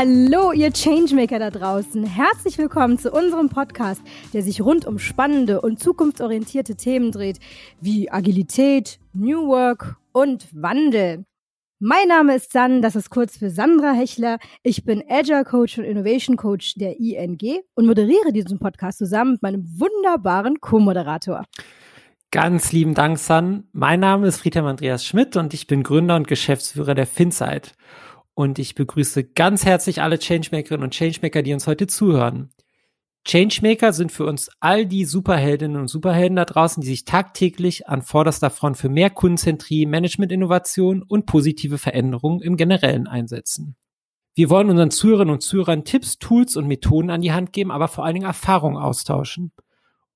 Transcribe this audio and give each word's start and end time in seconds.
Hallo, 0.00 0.52
ihr 0.52 0.72
Changemaker 0.72 1.40
da 1.40 1.50
draußen. 1.50 2.04
Herzlich 2.04 2.56
willkommen 2.56 3.00
zu 3.00 3.10
unserem 3.10 3.48
Podcast, 3.48 4.00
der 4.32 4.44
sich 4.44 4.60
rund 4.60 4.86
um 4.86 5.00
spannende 5.00 5.60
und 5.60 5.80
zukunftsorientierte 5.80 6.76
Themen 6.76 7.10
dreht, 7.10 7.40
wie 7.80 8.08
Agilität, 8.08 9.00
New 9.12 9.48
Work 9.48 9.96
und 10.12 10.46
Wandel. 10.52 11.24
Mein 11.80 12.06
Name 12.06 12.36
ist 12.36 12.52
San, 12.52 12.80
das 12.80 12.94
ist 12.94 13.10
kurz 13.10 13.38
für 13.38 13.50
Sandra 13.50 13.90
Hechler. 13.90 14.38
Ich 14.62 14.84
bin 14.84 15.02
Agile 15.08 15.42
Coach 15.42 15.78
und 15.78 15.84
Innovation 15.84 16.36
Coach 16.36 16.74
der 16.76 17.00
ING 17.00 17.58
und 17.74 17.86
moderiere 17.86 18.32
diesen 18.32 18.60
Podcast 18.60 18.98
zusammen 18.98 19.32
mit 19.32 19.42
meinem 19.42 19.64
wunderbaren 19.80 20.60
Co-Moderator. 20.60 21.44
Ganz 22.30 22.70
lieben 22.70 22.94
Dank, 22.94 23.18
San. 23.18 23.64
Mein 23.72 23.98
Name 23.98 24.28
ist 24.28 24.38
Friedhelm 24.38 24.66
Andreas 24.66 25.04
Schmidt 25.04 25.34
und 25.34 25.54
ich 25.54 25.66
bin 25.66 25.82
Gründer 25.82 26.14
und 26.14 26.28
Geschäftsführer 26.28 26.94
der 26.94 27.08
Finsight 27.08 27.74
und 28.38 28.60
ich 28.60 28.76
begrüße 28.76 29.24
ganz 29.24 29.64
herzlich 29.64 30.00
alle 30.00 30.20
Changemakerinnen 30.20 30.84
und 30.84 30.94
Changemaker, 30.94 31.42
die 31.42 31.52
uns 31.52 31.66
heute 31.66 31.88
zuhören. 31.88 32.50
Changemaker 33.26 33.92
sind 33.92 34.12
für 34.12 34.26
uns 34.26 34.48
all 34.60 34.86
die 34.86 35.06
Superheldinnen 35.06 35.76
und 35.76 35.88
Superhelden 35.88 36.36
da 36.36 36.44
draußen, 36.44 36.80
die 36.80 36.86
sich 36.86 37.04
tagtäglich 37.04 37.88
an 37.88 38.00
vorderster 38.00 38.50
Front 38.50 38.76
für 38.76 38.88
mehr 38.88 39.10
Kundenzentrie, 39.10 39.86
Management-Innovation 39.86 41.02
und 41.02 41.26
positive 41.26 41.78
Veränderungen 41.78 42.40
im 42.40 42.56
Generellen 42.56 43.08
einsetzen. 43.08 43.74
Wir 44.36 44.50
wollen 44.50 44.70
unseren 44.70 44.92
Zuhörerinnen 44.92 45.34
und 45.34 45.42
Zuhörern 45.42 45.82
Tipps, 45.82 46.20
Tools 46.20 46.54
und 46.54 46.68
Methoden 46.68 47.10
an 47.10 47.22
die 47.22 47.32
Hand 47.32 47.52
geben, 47.52 47.72
aber 47.72 47.88
vor 47.88 48.04
allen 48.04 48.14
Dingen 48.14 48.26
Erfahrungen 48.26 48.80
austauschen. 48.80 49.50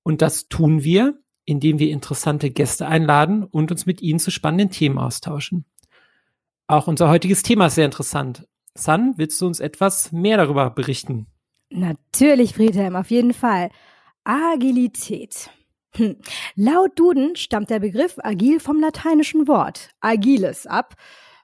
Und 0.01 0.21
das 0.21 0.47
tun 0.47 0.85
wir, 0.85 1.19
indem 1.43 1.77
wir 1.77 1.89
interessante 1.91 2.51
Gäste 2.51 2.87
einladen 2.87 3.43
und 3.43 3.69
uns 3.69 3.85
mit 3.85 4.01
ihnen 4.01 4.19
zu 4.19 4.31
spannenden 4.31 4.69
Themen 4.69 4.97
austauschen. 4.97 5.65
Auch 6.67 6.87
unser 6.87 7.09
heutiges 7.09 7.43
Thema 7.43 7.67
ist 7.67 7.75
sehr 7.75 7.85
interessant. 7.85 8.47
San, 8.75 9.13
willst 9.17 9.39
du 9.41 9.47
uns 9.47 9.59
etwas 9.59 10.11
mehr 10.11 10.37
darüber 10.37 10.69
berichten? 10.69 11.27
Natürlich, 11.69 12.53
Friedhelm, 12.53 12.95
auf 12.95 13.11
jeden 13.11 13.33
Fall. 13.33 13.69
Agilität. 14.23 15.49
Hm. 15.95 16.17
Laut 16.55 16.97
Duden 16.97 17.35
stammt 17.35 17.69
der 17.69 17.79
Begriff 17.79 18.17
agil 18.23 18.59
vom 18.59 18.79
lateinischen 18.79 19.47
Wort 19.47 19.89
agiles 20.01 20.65
ab, 20.65 20.95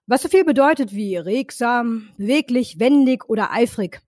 was 0.08 0.24
so 0.24 0.30
viel 0.30 0.44
bedeutet 0.44 0.94
wie 0.94 1.18
regsam, 1.18 2.10
beweglich, 2.18 2.80
wendig 2.80 3.30
oder 3.30 3.52
eifrig. 3.52 4.02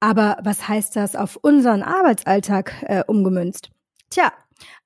Aber 0.00 0.38
was 0.42 0.66
heißt 0.66 0.96
das 0.96 1.14
auf 1.14 1.36
unseren 1.36 1.82
Arbeitsalltag 1.82 2.82
äh, 2.82 3.04
umgemünzt? 3.06 3.70
Tja, 4.10 4.32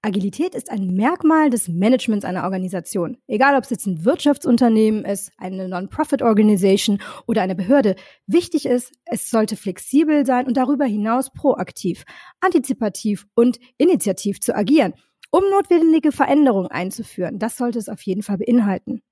Agilität 0.03 0.55
ist 0.55 0.71
ein 0.71 0.95
Merkmal 0.95 1.51
des 1.51 1.69
Managements 1.69 2.25
einer 2.25 2.45
Organisation. 2.45 3.19
Egal, 3.27 3.57
ob 3.57 3.65
es 3.65 3.71
jetzt 3.71 3.87
ein 3.87 4.05
Wirtschaftsunternehmen 4.05 5.05
ist, 5.05 5.33
eine 5.37 5.69
Non-Profit-Organisation 5.69 7.01
oder 7.27 7.43
eine 7.43 7.55
Behörde. 7.55 7.97
Wichtig 8.27 8.67
ist, 8.67 8.93
es 9.05 9.31
sollte 9.31 9.57
flexibel 9.57 10.27
sein 10.27 10.47
und 10.47 10.57
darüber 10.57 10.85
hinaus 10.87 11.31
proaktiv, 11.33 12.05
antizipativ 12.41 13.27
und 13.35 13.59
initiativ 13.79 14.41
zu 14.41 14.57
agieren, 14.57 14.95
um 15.31 15.45
notwendige 15.51 16.13
Veränderungen 16.13 16.71
einzuführen. 16.71 17.39
Das 17.39 17.57
sollte 17.57 17.79
es 17.79 17.89
auf 17.89 18.03
jeden 18.03 18.23
Fall 18.23 18.39
beinhalten. 18.39 19.03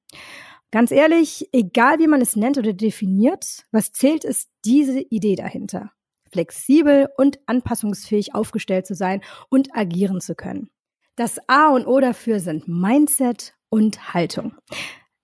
Ganz 0.71 0.91
ehrlich, 0.91 1.49
egal 1.53 1.99
wie 1.99 2.09
man 2.09 2.21
es 2.21 2.37
nennt 2.37 2.59
oder 2.59 2.73
definiert, 2.73 3.65
was 3.71 3.93
zählt, 3.93 4.25
ist 4.25 4.51
diese 4.65 5.01
Idee 5.01 5.35
dahinter 5.35 5.93
flexibel 6.31 7.09
und 7.17 7.39
anpassungsfähig 7.47 8.35
aufgestellt 8.35 8.87
zu 8.87 8.95
sein 8.95 9.21
und 9.49 9.75
agieren 9.75 10.21
zu 10.21 10.35
können. 10.35 10.71
Das 11.17 11.39
A 11.49 11.69
und 11.69 11.87
O 11.87 11.99
dafür 12.01 12.41
sind 12.41 12.69
Mindset 12.69 13.55
und 13.71 14.15
Haltung. 14.15 14.55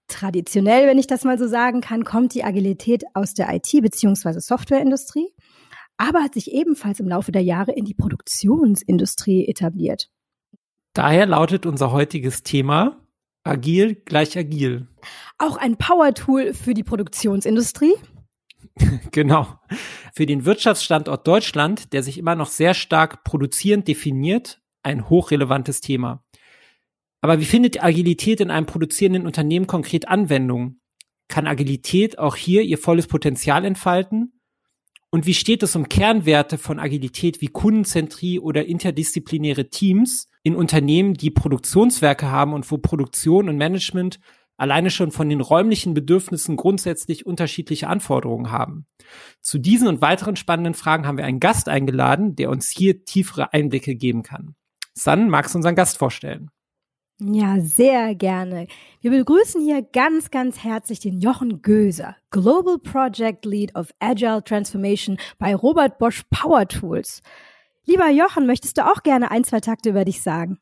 Traditionell, 0.08 0.86
wenn 0.86 0.98
ich 0.98 1.06
das 1.06 1.24
mal 1.24 1.38
so 1.38 1.46
sagen 1.46 1.80
kann, 1.80 2.05
kommt 2.05 2.34
die 2.34 2.44
Agilität 2.44 3.05
aus 3.14 3.34
der 3.34 3.52
IT- 3.55 3.80
bzw. 3.80 4.41
Softwareindustrie, 4.41 5.28
aber 5.96 6.22
hat 6.22 6.34
sich 6.34 6.52
ebenfalls 6.52 7.01
im 7.01 7.08
Laufe 7.08 7.33
der 7.33 7.42
Jahre 7.42 7.73
in 7.73 7.84
die 7.84 7.95
Produktionsindustrie 7.95 9.46
etabliert. 9.46 10.11
Daher 10.95 11.27
lautet 11.27 11.67
unser 11.67 11.92
heutiges 11.92 12.42
Thema 12.42 13.00
Agil 13.45 13.95
gleich 13.95 14.39
agil. 14.39 14.89
Auch 15.39 15.56
ein 15.58 15.77
Power-Tool 15.77 16.55
für 16.55 16.73
die 16.73 16.83
Produktionsindustrie? 16.83 17.95
genau. 19.13 19.58
Für 20.14 20.27
den 20.27 20.45
Wirtschaftsstandort 20.45 21.27
Deutschland, 21.27 21.92
der 21.92 22.02
sich 22.02 22.19
immer 22.19 22.35
noch 22.35 22.48
sehr 22.48 22.75
stark 22.75 23.25
produzierend 23.25 23.89
definiert, 23.89 24.61
ein 24.83 25.08
hochrelevantes 25.08 25.80
Thema. 25.80 26.25
Aber 27.20 27.41
wie 27.41 27.47
findet 27.47 27.83
Agilität 27.83 28.41
in 28.41 28.51
einem 28.51 28.67
produzierenden 28.67 29.27
Unternehmen 29.27 29.67
konkret 29.67 30.08
Anwendung? 30.08 30.80
Kann 31.29 31.47
Agilität 31.47 32.19
auch 32.19 32.36
hier 32.36 32.63
ihr 32.63 32.77
volles 32.77 33.07
Potenzial 33.07 33.64
entfalten? 33.64 34.41
Und 35.11 35.27
wie 35.27 35.35
steht 35.35 35.63
es 35.63 35.77
um 35.77 35.89
Kernwerte 35.89 36.58
von 36.58 36.79
Agilität 36.79 37.41
wie 37.41 37.47
Kundenzentrie 37.47 38.41
oder 38.41 38.67
interdisziplinäre 38.67 39.70
Teams 39.70 40.29
in 40.42 40.57
Unternehmen, 40.57 41.14
die 41.14 41.30
Produktionswerke 41.30 42.30
haben 42.30 42.53
und 42.53 42.70
wo 42.70 42.79
Produktion 42.79 43.48
und 43.48 43.57
Management 43.57 44.19
alleine 44.57 44.91
schon 44.91 45.11
von 45.11 45.29
den 45.29 45.41
räumlichen 45.41 45.95
Bedürfnissen 45.95 46.57
grundsätzlich 46.57 47.27
unterschiedliche 47.27 47.89
Anforderungen 47.89 48.51
haben. 48.51 48.87
Zu 49.41 49.59
diesen 49.59 49.89
und 49.89 50.01
weiteren 50.01 50.37
spannenden 50.37 50.75
Fragen 50.75 51.07
haben 51.07 51.19
wir 51.19 51.25
einen 51.25 51.41
Gast 51.41 51.69
eingeladen, 51.69 52.37
der 52.37 52.51
uns 52.51 52.70
hier 52.70 53.05
tiefere 53.05 53.53
Einblicke 53.53 53.95
geben 53.97 54.23
kann. 54.23 54.55
San, 54.95 55.29
magst 55.29 55.55
du 55.55 55.59
unseren 55.59 55.75
Gast 55.75 55.98
vorstellen? 55.98 56.51
Ja, 57.20 57.61
sehr 57.61 58.15
gerne. 58.17 58.67
Wir 59.01 59.13
begrüßen 59.13 59.61
hier 59.63 59.83
ganz, 59.83 60.33
ganz 60.33 60.65
herzlich 60.65 60.98
den 60.98 61.21
Jochen 61.21 61.63
Göser, 61.63 62.17
Global 62.31 62.79
Project 62.79 63.45
Lead 63.45 63.75
of 63.77 63.95
Agile 64.01 64.42
Transformation 64.42 65.17
bei 65.39 65.55
Robert 65.55 65.98
Bosch 65.98 66.25
Power 66.31 66.67
Tools. 66.67 67.23
Lieber 67.86 68.09
Jochen, 68.11 68.47
möchtest 68.47 68.79
du 68.79 68.86
auch 68.86 69.03
gerne 69.05 69.31
ein, 69.31 69.45
zwei 69.45 69.61
Takte 69.61 69.91
über 69.91 70.05
dich 70.05 70.23
sagen? 70.23 70.59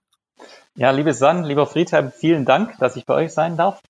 Ja, 0.75 0.91
liebe 0.91 1.13
San, 1.13 1.45
lieber 1.45 1.67
Friedhelm, 1.67 2.13
vielen 2.13 2.45
Dank, 2.45 2.79
dass 2.79 2.97
ich 2.97 3.05
bei 3.05 3.15
euch 3.15 3.33
sein 3.33 3.57
darf. 3.57 3.81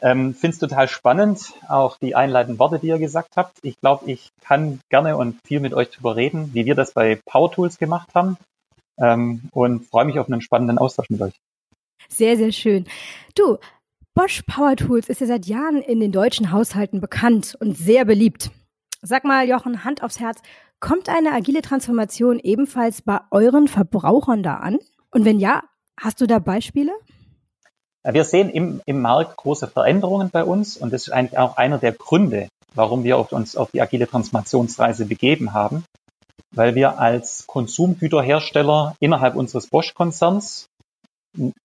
Ähm, 0.00 0.34
Finde 0.34 0.54
es 0.54 0.58
total 0.58 0.88
spannend, 0.88 1.52
auch 1.68 1.96
die 1.98 2.16
einleitenden 2.16 2.58
Worte, 2.58 2.78
die 2.80 2.88
ihr 2.88 2.98
gesagt 2.98 3.36
habt. 3.36 3.58
Ich 3.62 3.78
glaube, 3.80 4.10
ich 4.10 4.30
kann 4.40 4.80
gerne 4.88 5.16
und 5.16 5.38
viel 5.44 5.60
mit 5.60 5.74
euch 5.74 5.90
darüber 5.90 6.16
reden, 6.16 6.50
wie 6.54 6.64
wir 6.64 6.74
das 6.74 6.92
bei 6.92 7.20
Power 7.24 7.52
Tools 7.52 7.78
gemacht 7.78 8.08
haben 8.14 8.36
ähm, 8.98 9.42
und 9.52 9.86
freue 9.86 10.04
mich 10.04 10.18
auf 10.18 10.28
einen 10.28 10.40
spannenden 10.40 10.78
Austausch 10.78 11.08
mit 11.10 11.20
euch. 11.20 11.34
Sehr, 12.08 12.36
sehr 12.36 12.50
schön. 12.50 12.86
Du, 13.36 13.58
Bosch 14.14 14.42
Power 14.42 14.76
Tools 14.76 15.08
ist 15.08 15.20
ja 15.20 15.26
seit 15.26 15.46
Jahren 15.46 15.80
in 15.80 16.00
den 16.00 16.12
deutschen 16.12 16.50
Haushalten 16.50 17.00
bekannt 17.00 17.56
und 17.60 17.76
sehr 17.76 18.04
beliebt. 18.04 18.50
Sag 19.00 19.24
mal, 19.24 19.48
Jochen, 19.48 19.84
Hand 19.84 20.02
aufs 20.02 20.20
Herz, 20.20 20.42
kommt 20.80 21.08
eine 21.08 21.32
agile 21.32 21.62
Transformation 21.62 22.38
ebenfalls 22.38 23.02
bei 23.02 23.20
euren 23.30 23.68
Verbrauchern 23.68 24.42
da 24.42 24.56
an? 24.56 24.78
Und 25.10 25.24
wenn 25.24 25.38
ja, 25.38 25.62
Hast 26.02 26.20
du 26.20 26.26
da 26.26 26.40
Beispiele? 26.40 26.90
Wir 28.02 28.24
sehen 28.24 28.50
im, 28.50 28.80
im 28.86 29.00
Markt 29.00 29.36
große 29.36 29.68
Veränderungen 29.68 30.30
bei 30.30 30.42
uns 30.42 30.76
und 30.76 30.92
das 30.92 31.02
ist 31.02 31.12
eigentlich 31.12 31.38
auch 31.38 31.56
einer 31.56 31.78
der 31.78 31.92
Gründe, 31.92 32.48
warum 32.74 33.04
wir 33.04 33.32
uns 33.32 33.56
auf 33.56 33.70
die 33.70 33.80
agile 33.80 34.08
Transformationsreise 34.08 35.06
begeben 35.06 35.52
haben, 35.52 35.84
weil 36.50 36.74
wir 36.74 36.98
als 36.98 37.46
Konsumgüterhersteller 37.46 38.96
innerhalb 38.98 39.36
unseres 39.36 39.68
Bosch-Konzerns 39.68 40.66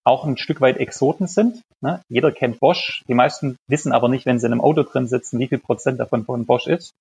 auch 0.03 0.23
ein 0.23 0.37
Stück 0.37 0.61
weit 0.61 0.77
Exoten 0.77 1.25
sind. 1.25 1.63
Ne? 1.81 2.01
Jeder 2.07 2.31
kennt 2.31 2.59
Bosch, 2.59 3.01
die 3.07 3.15
meisten 3.15 3.57
wissen 3.67 3.91
aber 3.91 4.07
nicht, 4.07 4.27
wenn 4.27 4.39
sie 4.39 4.45
in 4.45 4.51
einem 4.51 4.61
Auto 4.61 4.83
drin 4.83 5.07
sitzen, 5.07 5.39
wie 5.39 5.47
viel 5.47 5.57
Prozent 5.57 5.99
davon 5.99 6.25
von 6.25 6.45
Bosch 6.45 6.67
ist. 6.67 6.91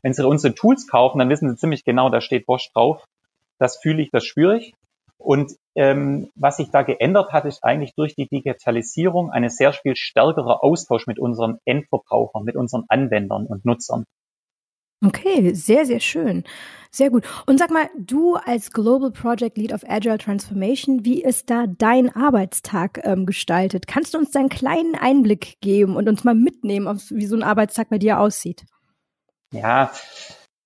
Wenn 0.00 0.14
sie 0.14 0.26
unsere 0.26 0.54
Tools 0.54 0.86
kaufen, 0.86 1.18
dann 1.18 1.28
wissen 1.28 1.50
sie 1.50 1.56
ziemlich 1.56 1.84
genau, 1.84 2.08
da 2.08 2.22
steht 2.22 2.46
Bosch 2.46 2.70
drauf. 2.72 3.04
Das 3.58 3.76
fühle 3.76 4.02
ich, 4.02 4.08
das 4.10 4.24
spüre 4.24 4.56
ich. 4.56 4.72
Und 5.18 5.56
ähm, 5.76 6.30
was 6.34 6.56
sich 6.56 6.70
da 6.70 6.82
geändert 6.82 7.32
hat, 7.32 7.44
ist 7.44 7.62
eigentlich 7.62 7.94
durch 7.94 8.14
die 8.14 8.28
Digitalisierung 8.28 9.30
eine 9.30 9.50
sehr 9.50 9.72
viel 9.72 9.94
stärkerer 9.94 10.64
Austausch 10.64 11.06
mit 11.06 11.18
unseren 11.18 11.58
Endverbrauchern, 11.64 12.44
mit 12.44 12.56
unseren 12.56 12.84
Anwendern 12.88 13.46
und 13.46 13.64
Nutzern. 13.64 14.04
Okay, 15.04 15.52
sehr, 15.52 15.84
sehr 15.84 16.00
schön. 16.00 16.44
Sehr 16.90 17.10
gut. 17.10 17.24
Und 17.46 17.58
sag 17.58 17.70
mal, 17.70 17.90
du 17.98 18.36
als 18.36 18.72
Global 18.72 19.10
Project 19.10 19.58
Lead 19.58 19.74
of 19.74 19.84
Agile 19.86 20.16
Transformation, 20.16 21.04
wie 21.04 21.22
ist 21.22 21.50
da 21.50 21.66
dein 21.66 22.16
Arbeitstag 22.16 23.00
ähm, 23.04 23.26
gestaltet? 23.26 23.86
Kannst 23.86 24.14
du 24.14 24.18
uns 24.18 24.30
da 24.30 24.40
einen 24.40 24.48
kleinen 24.48 24.94
Einblick 24.94 25.60
geben 25.60 25.96
und 25.96 26.08
uns 26.08 26.24
mal 26.24 26.34
mitnehmen, 26.34 26.88
auf, 26.88 27.02
wie 27.10 27.26
so 27.26 27.36
ein 27.36 27.42
Arbeitstag 27.42 27.90
bei 27.90 27.98
dir 27.98 28.18
aussieht? 28.18 28.64
Ja, 29.52 29.92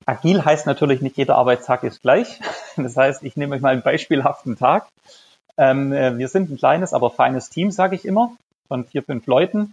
Agil 0.06 0.44
heißt 0.44 0.66
natürlich 0.66 1.02
nicht 1.02 1.16
jeder 1.16 1.36
Arbeitstag 1.36 1.84
ist 1.84 2.02
gleich. 2.02 2.40
Das 2.76 2.96
heißt, 2.96 3.24
ich 3.24 3.36
nehme 3.36 3.56
euch 3.56 3.60
mal 3.60 3.72
einen 3.72 3.82
beispielhaften 3.82 4.56
Tag. 4.56 4.86
Ähm, 5.58 5.92
äh, 5.92 6.16
wir 6.16 6.28
sind 6.28 6.50
ein 6.50 6.56
kleines, 6.56 6.94
aber 6.94 7.10
feines 7.10 7.50
Team, 7.50 7.70
sage 7.72 7.96
ich 7.96 8.06
immer, 8.06 8.32
von 8.68 8.86
vier, 8.86 9.02
fünf 9.02 9.26
Leuten. 9.26 9.72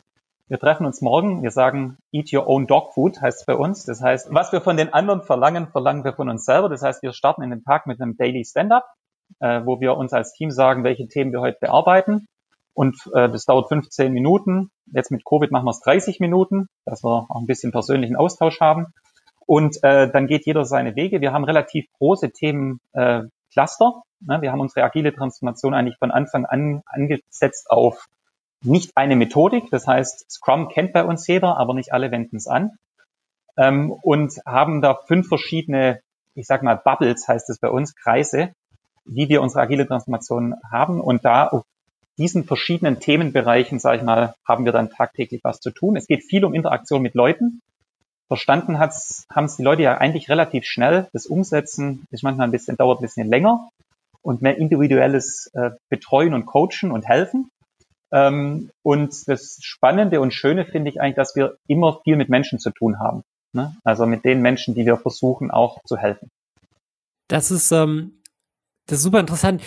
Wir 0.50 0.60
treffen 0.60 0.86
uns 0.86 1.02
morgen. 1.02 1.44
Wir 1.44 1.52
sagen, 1.52 1.98
eat 2.12 2.34
your 2.34 2.48
own 2.48 2.68
dog 2.68 2.94
food 2.94 3.22
heißt 3.22 3.42
es 3.42 3.46
bei 3.46 3.56
uns. 3.56 3.86
Das 3.86 4.02
heißt, 4.02 4.34
was 4.34 4.52
wir 4.52 4.62
von 4.62 4.78
den 4.78 4.94
anderen 4.94 5.22
verlangen, 5.22 5.68
verlangen 5.68 6.04
wir 6.04 6.14
von 6.14 6.28
uns 6.28 6.44
selber. 6.44 6.70
Das 6.70 6.82
heißt, 6.82 7.04
wir 7.04 7.14
starten 7.14 7.44
in 7.44 7.50
den 7.52 7.64
Tag 7.64 7.86
mit 7.86 8.02
einem 8.02 8.18
Daily 8.18 8.44
Stand-up, 8.44 8.86
äh, 9.40 9.62
wo 9.64 9.80
wir 9.80 9.96
uns 9.96 10.12
als 10.12 10.34
Team 10.34 10.52
sagen, 10.52 10.84
welche 10.84 11.08
Themen 11.08 11.32
wir 11.32 11.42
heute 11.42 11.60
bearbeiten. 11.62 12.26
Und 12.74 12.96
äh, 13.14 13.30
das 13.30 13.46
dauert 13.46 13.70
15 13.70 14.12
Minuten. 14.12 14.70
Jetzt 14.94 15.12
mit 15.12 15.24
Covid 15.26 15.52
machen 15.52 15.66
wir 15.66 15.72
es 15.72 15.82
30 15.82 16.20
Minuten, 16.20 16.68
dass 16.86 17.04
wir 17.04 17.10
auch 17.10 17.40
ein 17.40 17.48
bisschen 17.48 17.72
persönlichen 17.72 18.16
Austausch 18.16 18.60
haben. 18.60 18.88
Und 19.48 19.84
äh, 19.84 20.12
dann 20.12 20.28
geht 20.28 20.46
jeder 20.46 20.66
seine 20.66 20.96
Wege. 20.96 21.22
Wir 21.22 21.34
haben 21.34 21.46
relativ 21.46 21.88
große 21.98 22.32
Themencluster. 22.32 23.24
Äh, 23.24 23.30
Cluster. 23.58 24.04
Ne? 24.20 24.42
Wir 24.42 24.52
haben 24.52 24.60
unsere 24.60 24.86
agile 24.86 25.14
Transformation 25.14 25.74
eigentlich 25.74 25.98
von 25.98 26.12
Anfang 26.12 26.46
an 26.46 26.84
angesetzt 26.86 27.72
auf 27.72 28.08
nicht 28.62 28.92
eine 28.96 29.16
Methodik. 29.16 29.70
Das 29.72 29.88
heißt, 29.88 30.30
Scrum 30.32 30.70
kennt 30.70 30.94
bei 30.94 31.04
uns 31.04 31.26
jeder, 31.28 31.58
aber 31.58 31.74
nicht 31.74 31.94
alle 31.94 32.12
wenden 32.12 32.38
es 32.38 32.48
an. 32.48 32.78
Ähm, 33.58 33.92
und 33.92 34.34
haben 34.46 34.82
da 34.82 34.96
fünf 35.08 35.28
verschiedene, 35.28 36.02
ich 36.36 36.46
sag 36.46 36.62
mal, 36.62 36.76
Bubbles 36.76 37.28
heißt 37.28 37.50
es 37.50 37.60
bei 37.60 37.70
uns, 37.70 37.96
Kreise, 37.96 38.54
wie 39.06 39.30
wir 39.30 39.42
unsere 39.42 39.62
agile 39.62 39.88
Transformation 39.88 40.56
haben. 40.72 41.02
Und 41.02 41.26
da 41.26 41.48
auf 41.48 41.64
diesen 42.18 42.44
verschiedenen 42.46 43.00
Themenbereichen, 43.00 43.80
sage 43.80 43.98
ich 43.98 44.04
mal, 44.04 44.36
haben 44.48 44.66
wir 44.66 44.72
dann 44.72 44.90
tagtäglich 44.90 45.44
was 45.44 45.60
zu 45.60 45.72
tun. 45.72 45.96
Es 45.96 46.08
geht 46.08 46.24
viel 46.24 46.46
um 46.46 46.54
Interaktion 46.54 47.02
mit 47.02 47.16
Leuten. 47.16 47.62
Verstanden 48.28 48.78
haben 48.80 48.90
es 49.46 49.56
die 49.56 49.64
Leute 49.64 49.84
ja 49.84 49.98
eigentlich 49.98 50.30
relativ 50.30 50.66
schnell. 50.66 51.08
Das 51.14 51.26
Umsetzen 51.28 52.06
ist 52.12 52.24
manchmal 52.24 52.48
ein 52.48 52.52
bisschen, 52.52 52.76
dauert 52.76 53.00
ein 53.00 53.04
bisschen 53.04 53.30
länger 53.30 53.70
und 54.22 54.42
mehr 54.42 54.58
individuelles 54.58 55.50
äh, 55.54 55.72
Betreuen 55.90 56.34
und 56.34 56.46
Coachen 56.46 56.92
und 56.92 57.08
Helfen. 57.08 57.50
Ähm, 58.12 58.70
und 58.84 59.28
das 59.28 59.60
Spannende 59.62 60.20
und 60.20 60.34
Schöne 60.34 60.66
finde 60.66 60.90
ich 60.90 61.00
eigentlich, 61.00 61.16
dass 61.16 61.36
wir 61.36 61.58
immer 61.68 62.02
viel 62.04 62.18
mit 62.18 62.30
Menschen 62.30 62.60
zu 62.60 62.72
tun 62.72 63.00
haben. 63.00 63.24
Ne? 63.54 63.76
Also 63.84 64.06
mit 64.06 64.26
den 64.26 64.42
Menschen, 64.42 64.76
die 64.76 64.86
wir 64.86 64.98
versuchen 64.98 65.52
auch 65.52 65.82
zu 65.86 65.98
helfen. 65.98 66.30
Das 67.30 67.52
ist, 67.52 67.72
ähm, 67.72 68.22
das 68.88 69.00
ist 69.00 69.04
super 69.04 69.20
interessant. 69.20 69.62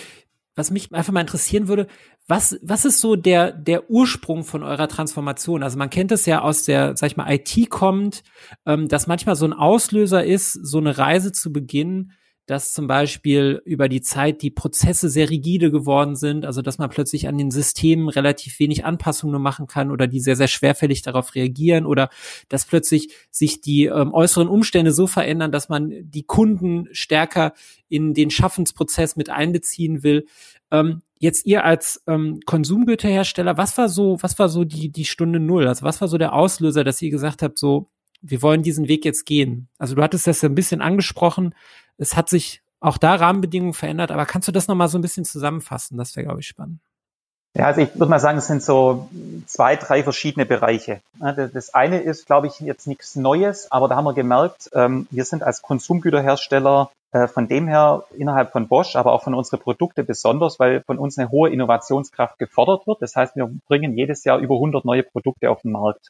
Was 0.55 0.71
mich 0.71 0.93
einfach 0.93 1.13
mal 1.13 1.21
interessieren 1.21 1.67
würde, 1.67 1.87
was, 2.27 2.59
was 2.61 2.85
ist 2.85 2.99
so 2.99 3.15
der, 3.15 3.51
der 3.51 3.89
Ursprung 3.89 4.43
von 4.43 4.63
eurer 4.63 4.87
Transformation? 4.87 5.63
Also 5.63 5.77
man 5.77 5.89
kennt 5.89 6.11
es 6.11 6.25
ja 6.25 6.41
aus 6.41 6.63
der, 6.63 6.95
sag 6.97 7.07
ich 7.07 7.17
mal, 7.17 7.31
IT 7.31 7.69
kommt, 7.69 8.23
ähm, 8.65 8.87
dass 8.87 9.07
manchmal 9.07 9.35
so 9.35 9.45
ein 9.45 9.53
Auslöser 9.53 10.23
ist, 10.25 10.53
so 10.53 10.77
eine 10.79 10.97
Reise 10.97 11.31
zu 11.31 11.51
beginnen, 11.51 12.13
dass 12.51 12.73
zum 12.73 12.85
Beispiel 12.85 13.61
über 13.63 13.87
die 13.87 14.01
Zeit 14.01 14.41
die 14.41 14.51
Prozesse 14.51 15.09
sehr 15.09 15.29
rigide 15.29 15.71
geworden 15.71 16.17
sind, 16.17 16.45
also 16.45 16.61
dass 16.61 16.79
man 16.79 16.89
plötzlich 16.89 17.29
an 17.29 17.37
den 17.37 17.49
Systemen 17.49 18.09
relativ 18.09 18.59
wenig 18.59 18.83
Anpassungen 18.83 19.41
machen 19.41 19.67
kann 19.67 19.89
oder 19.89 20.05
die 20.05 20.19
sehr, 20.19 20.35
sehr 20.35 20.49
schwerfällig 20.49 21.01
darauf 21.01 21.33
reagieren 21.33 21.85
oder 21.85 22.09
dass 22.49 22.65
plötzlich 22.65 23.15
sich 23.29 23.61
die 23.61 23.85
ähm, 23.85 24.13
äußeren 24.13 24.49
Umstände 24.49 24.91
so 24.91 25.07
verändern, 25.07 25.53
dass 25.53 25.69
man 25.69 25.93
die 26.01 26.23
Kunden 26.23 26.89
stärker 26.91 27.53
in 27.87 28.13
den 28.13 28.29
Schaffensprozess 28.29 29.15
mit 29.15 29.29
einbeziehen 29.29 30.03
will. 30.03 30.25
Ähm, 30.71 31.03
jetzt 31.19 31.45
ihr 31.45 31.63
als 31.63 32.03
ähm, 32.05 32.41
Konsumgüterhersteller, 32.45 33.55
was 33.55 33.77
war 33.77 33.87
so, 33.87 34.17
was 34.19 34.37
war 34.39 34.49
so 34.49 34.65
die, 34.65 34.91
die 34.91 35.05
Stunde 35.05 35.39
Null? 35.39 35.69
Also 35.69 35.85
was 35.85 36.01
war 36.01 36.09
so 36.09 36.17
der 36.17 36.33
Auslöser, 36.33 36.83
dass 36.83 37.01
ihr 37.01 37.11
gesagt 37.11 37.43
habt, 37.43 37.57
so, 37.57 37.89
wir 38.21 38.41
wollen 38.41 38.61
diesen 38.61 38.89
Weg 38.89 39.05
jetzt 39.05 39.25
gehen? 39.25 39.69
Also 39.77 39.95
du 39.95 40.03
hattest 40.03 40.27
das 40.27 40.41
ja 40.41 40.49
ein 40.49 40.55
bisschen 40.55 40.81
angesprochen, 40.81 41.55
es 42.01 42.15
hat 42.17 42.29
sich 42.29 42.61
auch 42.79 42.97
da 42.97 43.15
Rahmenbedingungen 43.15 43.73
verändert, 43.73 44.11
aber 44.11 44.25
kannst 44.25 44.47
du 44.47 44.51
das 44.51 44.67
nochmal 44.67 44.87
so 44.87 44.97
ein 44.97 45.01
bisschen 45.01 45.23
zusammenfassen? 45.23 45.97
Das 45.97 46.15
wäre, 46.15 46.25
glaube 46.25 46.39
ich, 46.39 46.47
spannend. 46.47 46.79
Ja, 47.55 47.65
also 47.65 47.81
ich 47.81 47.93
würde 47.95 48.09
mal 48.09 48.19
sagen, 48.19 48.37
es 48.37 48.47
sind 48.47 48.63
so 48.63 49.09
zwei, 49.45 49.75
drei 49.75 50.03
verschiedene 50.03 50.45
Bereiche. 50.45 51.01
Das 51.19 51.73
eine 51.73 51.99
ist, 51.99 52.25
glaube 52.25 52.47
ich, 52.47 52.59
jetzt 52.61 52.87
nichts 52.87 53.15
Neues, 53.15 53.71
aber 53.71 53.87
da 53.87 53.97
haben 53.97 54.05
wir 54.05 54.13
gemerkt, 54.13 54.69
ähm, 54.73 55.05
wir 55.11 55.25
sind 55.25 55.43
als 55.43 55.61
Konsumgüterhersteller 55.61 56.91
äh, 57.11 57.27
von 57.27 57.49
dem 57.49 57.67
her 57.67 58.05
innerhalb 58.17 58.53
von 58.53 58.69
Bosch, 58.69 58.95
aber 58.95 59.11
auch 59.11 59.23
von 59.23 59.35
unseren 59.35 59.59
Produkten 59.59 60.05
besonders, 60.05 60.59
weil 60.59 60.81
von 60.81 60.97
uns 60.97 61.17
eine 61.17 61.29
hohe 61.29 61.49
Innovationskraft 61.49 62.39
gefordert 62.39 62.87
wird. 62.87 63.01
Das 63.01 63.17
heißt, 63.17 63.35
wir 63.35 63.51
bringen 63.67 63.97
jedes 63.97 64.23
Jahr 64.23 64.39
über 64.39 64.55
100 64.55 64.85
neue 64.85 65.03
Produkte 65.03 65.51
auf 65.51 65.61
den 65.61 65.73
Markt. 65.73 66.07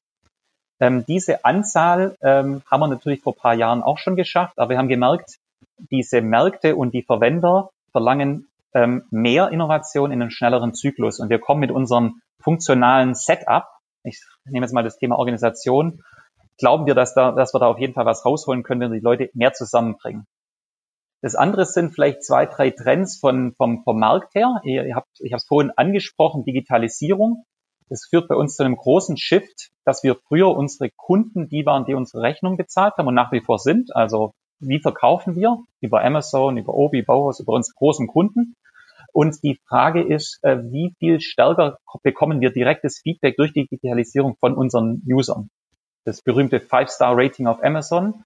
Ähm, 0.79 1.05
diese 1.07 1.43
Anzahl 1.43 2.15
ähm, 2.21 2.61
haben 2.69 2.79
wir 2.79 2.87
natürlich 2.87 3.21
vor 3.21 3.33
ein 3.33 3.39
paar 3.39 3.55
Jahren 3.55 3.81
auch 3.81 3.97
schon 3.97 4.15
geschafft, 4.15 4.59
aber 4.59 4.69
wir 4.69 4.77
haben 4.77 4.89
gemerkt, 4.89 5.39
diese 5.77 6.21
Märkte 6.21 6.75
und 6.75 6.93
die 6.93 7.03
Verwender 7.03 7.69
verlangen 7.91 8.47
ähm, 8.73 9.03
mehr 9.11 9.49
Innovation 9.49 10.11
in 10.11 10.21
einem 10.21 10.31
schnelleren 10.31 10.73
Zyklus. 10.73 11.19
Und 11.19 11.29
wir 11.29 11.39
kommen 11.39 11.59
mit 11.59 11.71
unserem 11.71 12.21
funktionalen 12.39 13.15
Setup, 13.15 13.65
ich 14.03 14.21
nehme 14.45 14.65
jetzt 14.65 14.73
mal 14.73 14.83
das 14.83 14.97
Thema 14.97 15.17
Organisation, 15.17 16.03
glauben 16.57 16.85
wir, 16.85 16.95
dass, 16.95 17.13
da, 17.13 17.31
dass 17.31 17.53
wir 17.53 17.59
da 17.59 17.67
auf 17.67 17.79
jeden 17.79 17.93
Fall 17.93 18.05
was 18.05 18.25
rausholen 18.25 18.63
können, 18.63 18.81
wenn 18.81 18.91
wir 18.91 18.99
die 18.99 19.03
Leute 19.03 19.29
mehr 19.33 19.53
zusammenbringen. 19.53 20.25
Das 21.21 21.35
andere 21.35 21.65
sind 21.65 21.93
vielleicht 21.93 22.23
zwei, 22.23 22.47
drei 22.47 22.71
Trends 22.71 23.19
von, 23.19 23.53
vom, 23.55 23.83
vom 23.83 23.99
Markt 23.99 24.33
her. 24.33 24.59
Ihr, 24.63 24.95
habt, 24.95 25.09
ich 25.19 25.33
habe 25.33 25.37
es 25.37 25.45
vorhin 25.45 25.71
angesprochen, 25.75 26.45
Digitalisierung. 26.45 27.45
Das 27.89 28.07
führt 28.09 28.27
bei 28.27 28.35
uns 28.35 28.55
zu 28.55 28.63
einem 28.63 28.75
großen 28.75 29.17
Shift, 29.17 29.69
dass 29.85 30.01
wir 30.01 30.15
früher 30.15 30.55
unsere 30.55 30.89
Kunden, 30.89 31.47
die 31.47 31.65
waren, 31.65 31.85
die 31.85 31.93
unsere 31.93 32.23
Rechnung 32.23 32.57
bezahlt 32.57 32.95
haben 32.97 33.07
und 33.07 33.13
nach 33.13 33.31
wie 33.31 33.41
vor 33.41 33.59
sind, 33.59 33.95
also 33.95 34.33
wie 34.61 34.79
verkaufen 34.79 35.35
wir? 35.35 35.57
Über 35.81 36.03
Amazon, 36.03 36.57
über 36.57 36.73
Obi, 36.73 37.01
Bauhaus, 37.01 37.39
über 37.39 37.53
unsere 37.53 37.75
großen 37.75 38.07
Kunden. 38.07 38.55
Und 39.13 39.43
die 39.43 39.59
Frage 39.67 40.01
ist, 40.01 40.39
äh, 40.43 40.57
wie 40.71 40.93
viel 40.99 41.19
stärker 41.19 41.79
bekommen 42.03 42.39
wir 42.39 42.51
direktes 42.51 42.99
Feedback 43.01 43.35
durch 43.35 43.53
Digitalisierung 43.53 44.37
von 44.39 44.55
unseren 44.55 45.01
Usern? 45.05 45.49
Das 46.05 46.21
berühmte 46.21 46.59
Five-Star-Rating 46.59 47.47
auf 47.47 47.61
Amazon, 47.63 48.23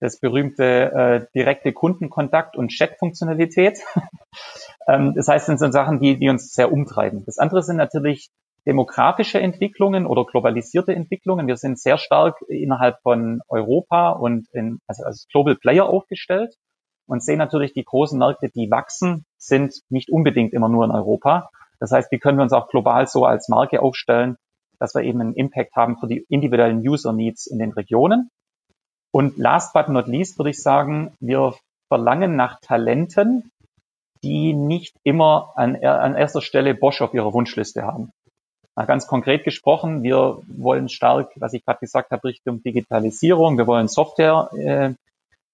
das 0.00 0.18
berühmte 0.18 0.64
äh, 0.64 1.26
direkte 1.34 1.72
Kundenkontakt 1.72 2.56
und 2.56 2.68
Chat-Funktionalität. 2.68 3.78
ähm, 4.88 5.14
das 5.14 5.28
heißt, 5.28 5.48
das 5.48 5.60
sind 5.60 5.72
Sachen, 5.72 6.00
die, 6.00 6.18
die 6.18 6.28
uns 6.28 6.52
sehr 6.52 6.72
umtreiben. 6.72 7.24
Das 7.26 7.38
andere 7.38 7.62
sind 7.62 7.76
natürlich 7.76 8.30
demografische 8.66 9.40
Entwicklungen 9.40 10.06
oder 10.06 10.24
globalisierte 10.24 10.94
Entwicklungen. 10.94 11.46
Wir 11.46 11.56
sind 11.56 11.78
sehr 11.78 11.98
stark 11.98 12.40
innerhalb 12.48 13.00
von 13.02 13.40
Europa 13.48 14.10
und 14.10 14.48
in, 14.52 14.78
also 14.86 15.04
als 15.04 15.26
Global 15.30 15.56
Player 15.56 15.86
aufgestellt 15.86 16.54
und 17.06 17.22
sehen 17.22 17.38
natürlich 17.38 17.72
die 17.72 17.84
großen 17.84 18.18
Märkte, 18.18 18.50
die 18.54 18.70
wachsen, 18.70 19.24
sind 19.36 19.74
nicht 19.88 20.10
unbedingt 20.10 20.52
immer 20.52 20.68
nur 20.68 20.84
in 20.84 20.90
Europa. 20.90 21.50
Das 21.80 21.90
heißt, 21.90 22.12
wie 22.12 22.18
können 22.18 22.38
wir 22.38 22.44
uns 22.44 22.52
auch 22.52 22.68
global 22.68 23.06
so 23.08 23.24
als 23.24 23.48
Marke 23.48 23.82
aufstellen, 23.82 24.36
dass 24.78 24.94
wir 24.94 25.02
eben 25.02 25.20
einen 25.20 25.34
Impact 25.34 25.74
haben 25.76 25.96
für 25.98 26.06
die 26.06 26.24
individuellen 26.28 26.78
User 26.78 27.12
Needs 27.12 27.46
in 27.46 27.58
den 27.58 27.72
Regionen. 27.72 28.30
Und 29.12 29.36
last 29.36 29.72
but 29.74 29.88
not 29.88 30.06
least 30.06 30.38
würde 30.38 30.50
ich 30.50 30.62
sagen, 30.62 31.14
wir 31.20 31.54
verlangen 31.88 32.36
nach 32.36 32.60
Talenten, 32.60 33.50
die 34.24 34.54
nicht 34.54 34.96
immer 35.02 35.52
an, 35.56 35.76
an 35.84 36.14
erster 36.14 36.40
Stelle 36.40 36.74
Bosch 36.74 37.02
auf 37.02 37.12
ihrer 37.12 37.32
Wunschliste 37.32 37.82
haben. 37.82 38.12
Ganz 38.74 39.06
konkret 39.06 39.44
gesprochen, 39.44 40.02
wir 40.02 40.38
wollen 40.46 40.88
stark, 40.88 41.32
was 41.36 41.52
ich 41.52 41.64
gerade 41.64 41.80
gesagt 41.80 42.10
habe, 42.10 42.24
Richtung 42.24 42.62
Digitalisierung. 42.62 43.58
Wir 43.58 43.66
wollen 43.66 43.86
Software 43.86 44.48
äh, 44.54 44.94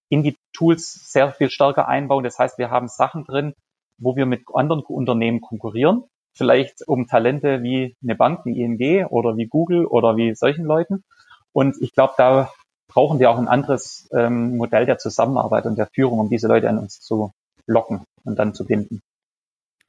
in 0.09 0.23
die 0.23 0.37
Tools 0.53 1.11
sehr 1.11 1.31
viel 1.31 1.49
stärker 1.49 1.87
einbauen. 1.87 2.23
Das 2.23 2.39
heißt, 2.39 2.57
wir 2.57 2.71
haben 2.71 2.87
Sachen 2.87 3.25
drin, 3.25 3.53
wo 3.97 4.15
wir 4.15 4.25
mit 4.25 4.43
anderen 4.53 4.81
Unternehmen 4.83 5.41
konkurrieren. 5.41 6.03
Vielleicht 6.33 6.87
um 6.87 7.07
Talente 7.07 7.61
wie 7.61 7.95
eine 8.01 8.15
Bank 8.15 8.45
wie 8.45 8.61
ING 8.61 9.05
oder 9.07 9.35
wie 9.35 9.47
Google 9.47 9.85
oder 9.85 10.15
wie 10.15 10.33
solchen 10.33 10.63
Leuten. 10.63 11.03
Und 11.51 11.75
ich 11.81 11.93
glaube, 11.93 12.13
da 12.17 12.51
brauchen 12.87 13.19
wir 13.19 13.29
auch 13.29 13.37
ein 13.37 13.49
anderes 13.49 14.09
ähm, 14.13 14.55
Modell 14.55 14.85
der 14.85 14.97
Zusammenarbeit 14.97 15.65
und 15.65 15.77
der 15.77 15.87
Führung, 15.87 16.19
um 16.19 16.29
diese 16.29 16.47
Leute 16.47 16.69
an 16.69 16.77
uns 16.77 17.01
zu 17.01 17.33
locken 17.67 18.01
und 18.23 18.39
dann 18.39 18.53
zu 18.53 18.65
binden. 18.65 19.01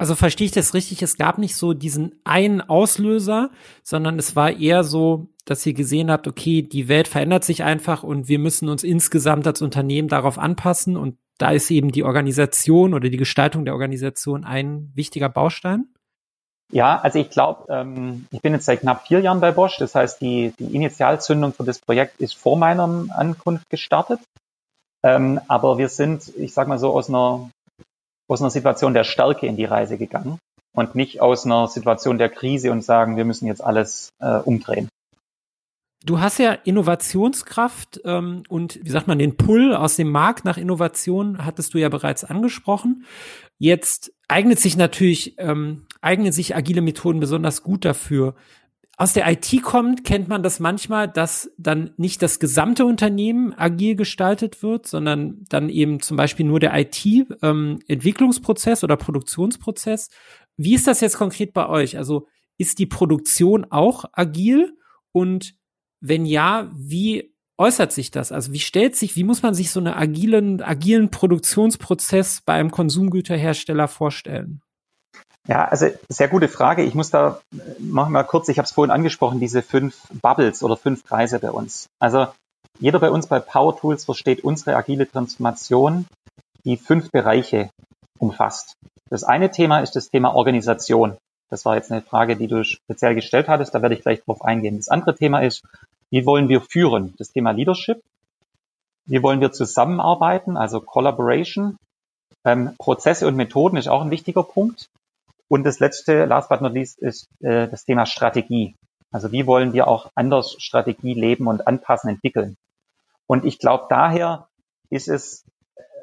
Also 0.00 0.14
verstehe 0.14 0.46
ich 0.46 0.52
das 0.52 0.72
richtig? 0.72 1.02
Es 1.02 1.18
gab 1.18 1.36
nicht 1.36 1.54
so 1.54 1.74
diesen 1.74 2.22
einen 2.24 2.62
Auslöser, 2.62 3.50
sondern 3.82 4.18
es 4.18 4.34
war 4.34 4.50
eher 4.50 4.82
so, 4.82 5.28
dass 5.44 5.66
ihr 5.66 5.74
gesehen 5.74 6.10
habt, 6.10 6.26
okay, 6.26 6.62
die 6.62 6.88
Welt 6.88 7.06
verändert 7.06 7.44
sich 7.44 7.64
einfach 7.64 8.02
und 8.02 8.26
wir 8.26 8.38
müssen 8.38 8.70
uns 8.70 8.82
insgesamt 8.82 9.46
als 9.46 9.60
Unternehmen 9.60 10.08
darauf 10.08 10.38
anpassen 10.38 10.96
und 10.96 11.18
da 11.36 11.50
ist 11.50 11.70
eben 11.70 11.92
die 11.92 12.02
Organisation 12.02 12.94
oder 12.94 13.10
die 13.10 13.18
Gestaltung 13.18 13.66
der 13.66 13.74
Organisation 13.74 14.44
ein 14.44 14.90
wichtiger 14.94 15.28
Baustein? 15.28 15.92
Ja, 16.72 16.98
also 16.98 17.18
ich 17.18 17.28
glaube, 17.28 17.66
ähm, 17.68 18.26
ich 18.30 18.40
bin 18.40 18.54
jetzt 18.54 18.64
seit 18.64 18.80
knapp 18.80 19.06
vier 19.06 19.20
Jahren 19.20 19.40
bei 19.40 19.52
Bosch. 19.52 19.76
Das 19.76 19.94
heißt, 19.94 20.22
die, 20.22 20.54
die 20.58 20.74
Initialzündung 20.74 21.52
für 21.52 21.64
das 21.64 21.78
Projekt 21.78 22.22
ist 22.22 22.34
vor 22.34 22.56
meiner 22.56 23.04
Ankunft 23.10 23.68
gestartet. 23.68 24.20
Ähm, 25.02 25.40
aber 25.46 25.76
wir 25.76 25.90
sind, 25.90 26.32
ich 26.38 26.54
sag 26.54 26.68
mal 26.68 26.78
so, 26.78 26.90
aus 26.94 27.10
einer 27.10 27.50
aus 28.30 28.40
einer 28.40 28.50
Situation 28.50 28.94
der 28.94 29.04
Stärke 29.04 29.46
in 29.46 29.56
die 29.56 29.64
Reise 29.64 29.98
gegangen 29.98 30.38
und 30.72 30.94
nicht 30.94 31.20
aus 31.20 31.44
einer 31.44 31.66
Situation 31.66 32.16
der 32.16 32.28
Krise 32.28 32.70
und 32.70 32.84
sagen, 32.84 33.16
wir 33.16 33.24
müssen 33.24 33.46
jetzt 33.46 33.62
alles 33.62 34.10
äh, 34.20 34.36
umdrehen. 34.36 34.88
Du 36.06 36.20
hast 36.20 36.38
ja 36.38 36.52
Innovationskraft 36.52 38.00
ähm, 38.04 38.44
und 38.48 38.78
wie 38.82 38.90
sagt 38.90 39.06
man, 39.06 39.18
den 39.18 39.36
Pull 39.36 39.74
aus 39.74 39.96
dem 39.96 40.10
Markt 40.10 40.44
nach 40.44 40.56
Innovation 40.56 41.44
hattest 41.44 41.74
du 41.74 41.78
ja 41.78 41.88
bereits 41.88 42.24
angesprochen. 42.24 43.04
Jetzt 43.58 44.12
eignet 44.28 44.60
sich 44.60 44.76
natürlich, 44.76 45.34
ähm, 45.38 45.86
eignen 46.00 46.32
sich 46.32 46.56
agile 46.56 46.80
Methoden 46.80 47.20
besonders 47.20 47.62
gut 47.62 47.84
dafür, 47.84 48.34
aus 49.00 49.14
der 49.14 49.32
IT 49.32 49.62
kommt, 49.62 50.04
kennt 50.04 50.28
man 50.28 50.42
das 50.42 50.60
manchmal, 50.60 51.08
dass 51.08 51.50
dann 51.56 51.94
nicht 51.96 52.20
das 52.20 52.38
gesamte 52.38 52.84
Unternehmen 52.84 53.54
agil 53.56 53.96
gestaltet 53.96 54.62
wird, 54.62 54.86
sondern 54.86 55.46
dann 55.48 55.70
eben 55.70 56.00
zum 56.00 56.18
Beispiel 56.18 56.44
nur 56.44 56.60
der 56.60 56.78
IT-Entwicklungsprozess 56.78 58.82
ähm, 58.82 58.84
oder 58.84 58.98
Produktionsprozess. 58.98 60.10
Wie 60.58 60.74
ist 60.74 60.86
das 60.86 61.00
jetzt 61.00 61.16
konkret 61.16 61.54
bei 61.54 61.66
euch? 61.66 61.96
Also 61.96 62.26
ist 62.58 62.78
die 62.78 62.84
Produktion 62.84 63.64
auch 63.70 64.04
agil? 64.12 64.76
Und 65.12 65.54
wenn 66.00 66.26
ja, 66.26 66.70
wie 66.76 67.34
äußert 67.56 67.92
sich 67.92 68.10
das? 68.10 68.32
Also 68.32 68.52
wie 68.52 68.58
stellt 68.58 68.96
sich, 68.96 69.16
wie 69.16 69.24
muss 69.24 69.42
man 69.42 69.54
sich 69.54 69.70
so 69.70 69.80
einen 69.80 69.94
agilen, 69.94 70.60
agilen 70.60 71.10
Produktionsprozess 71.10 72.42
bei 72.44 72.52
einem 72.52 72.70
Konsumgüterhersteller 72.70 73.88
vorstellen? 73.88 74.60
Ja, 75.48 75.64
also 75.64 75.88
sehr 76.08 76.28
gute 76.28 76.48
Frage. 76.48 76.82
Ich 76.82 76.94
muss 76.94 77.10
da 77.10 77.40
machen 77.78 78.12
wir 78.12 78.20
mal 78.20 78.24
kurz, 78.24 78.48
ich 78.48 78.58
habe 78.58 78.66
es 78.66 78.72
vorhin 78.72 78.90
angesprochen, 78.90 79.40
diese 79.40 79.62
fünf 79.62 79.96
Bubbles 80.20 80.62
oder 80.62 80.76
fünf 80.76 81.04
Kreise 81.04 81.38
bei 81.38 81.50
uns. 81.50 81.88
Also 81.98 82.28
jeder 82.78 82.98
bei 82.98 83.10
uns 83.10 83.26
bei 83.26 83.40
Power 83.40 83.76
Tools 83.76 84.04
versteht 84.04 84.44
unsere 84.44 84.76
agile 84.76 85.10
Transformation, 85.10 86.06
die 86.64 86.76
fünf 86.76 87.10
Bereiche 87.10 87.70
umfasst. 88.18 88.74
Das 89.08 89.24
eine 89.24 89.50
Thema 89.50 89.80
ist 89.80 89.96
das 89.96 90.08
Thema 90.08 90.34
Organisation. 90.34 91.16
Das 91.50 91.64
war 91.64 91.74
jetzt 91.74 91.90
eine 91.90 92.02
Frage, 92.02 92.36
die 92.36 92.46
du 92.46 92.64
speziell 92.64 93.14
gestellt 93.14 93.48
hattest. 93.48 93.74
Da 93.74 93.82
werde 93.82 93.96
ich 93.96 94.02
gleich 94.02 94.22
drauf 94.22 94.42
eingehen. 94.42 94.76
Das 94.76 94.88
andere 94.88 95.16
Thema 95.16 95.40
ist, 95.40 95.64
wie 96.10 96.24
wollen 96.24 96.48
wir 96.48 96.60
führen? 96.60 97.14
Das 97.18 97.32
Thema 97.32 97.50
Leadership. 97.50 98.00
Wie 99.06 99.22
wollen 99.22 99.40
wir 99.40 99.50
zusammenarbeiten? 99.50 100.56
Also 100.56 100.80
Collaboration. 100.80 101.76
Ähm, 102.44 102.74
Prozesse 102.78 103.26
und 103.26 103.36
Methoden 103.36 103.76
ist 103.76 103.88
auch 103.88 104.02
ein 104.02 104.10
wichtiger 104.10 104.44
Punkt. 104.44 104.86
Und 105.50 105.64
das 105.64 105.80
letzte, 105.80 106.26
last 106.26 106.48
but 106.48 106.60
not 106.60 106.74
least, 106.74 107.00
ist 107.00 107.26
äh, 107.40 107.66
das 107.66 107.84
Thema 107.84 108.06
Strategie. 108.06 108.76
Also 109.10 109.32
wie 109.32 109.48
wollen 109.48 109.72
wir 109.72 109.88
auch 109.88 110.08
anders 110.14 110.54
Strategie 110.58 111.12
leben 111.12 111.48
und 111.48 111.66
anpassen, 111.66 112.08
entwickeln? 112.08 112.56
Und 113.26 113.44
ich 113.44 113.58
glaube, 113.58 113.86
daher 113.88 114.46
ist 114.90 115.08
es, 115.08 115.44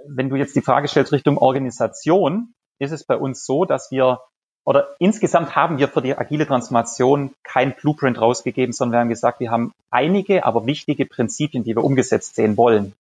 wenn 0.06 0.28
du 0.28 0.36
jetzt 0.36 0.58
die 0.58 0.62
Frage 0.62 0.90
stellst 0.90 1.14
Richtung 1.14 1.38
Organisation, 1.38 2.54
ist 2.78 2.92
es 2.92 3.06
bei 3.06 3.16
uns 3.16 3.46
so, 3.46 3.64
dass 3.64 3.90
wir 3.90 4.20
oder 4.66 4.98
insgesamt 5.00 5.56
haben 5.56 5.78
wir 5.78 5.88
für 5.88 6.02
die 6.02 6.18
agile 6.18 6.46
Transformation 6.46 7.34
kein 7.44 7.74
Blueprint 7.74 8.20
rausgegeben, 8.20 8.74
sondern 8.74 8.94
wir 8.96 9.00
haben 9.00 9.10
gesagt, 9.10 9.40
wir 9.40 9.50
haben 9.50 9.72
einige, 9.92 10.44
aber 10.44 10.66
wichtige 10.66 11.06
Prinzipien, 11.06 11.64
die 11.64 11.74
wir 11.74 11.86
umgesetzt 11.86 12.36
sehen 12.36 12.58
wollen. 12.58 12.92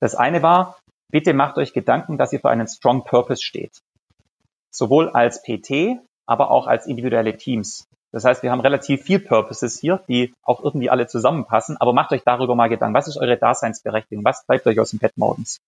Das 0.00 0.16
eine 0.16 0.42
war, 0.42 0.76
bitte 1.12 1.34
macht 1.34 1.56
euch 1.56 1.72
Gedanken, 1.72 2.18
dass 2.18 2.32
ihr 2.32 2.40
für 2.40 2.50
einen 2.50 2.66
Strong 2.66 3.04
Purpose 3.04 3.44
steht 3.44 3.80
sowohl 4.70 5.10
als 5.10 5.42
PT, 5.42 5.98
aber 6.26 6.50
auch 6.50 6.66
als 6.66 6.86
individuelle 6.86 7.36
Teams. 7.36 7.84
Das 8.10 8.24
heißt, 8.24 8.42
wir 8.42 8.50
haben 8.50 8.60
relativ 8.60 9.02
viel 9.02 9.18
Purposes 9.18 9.78
hier, 9.78 10.02
die 10.08 10.32
auch 10.42 10.64
irgendwie 10.64 10.88
alle 10.88 11.06
zusammenpassen, 11.06 11.76
aber 11.76 11.92
macht 11.92 12.12
euch 12.12 12.22
darüber 12.24 12.54
mal 12.54 12.68
Gedanken. 12.68 12.94
Was 12.94 13.08
ist 13.08 13.18
eure 13.18 13.36
Daseinsberechtigung? 13.36 14.24
Was 14.24 14.44
treibt 14.46 14.66
euch 14.66 14.80
aus 14.80 14.90
dem 14.90 14.98
Pet 14.98 15.12
morgens? 15.16 15.60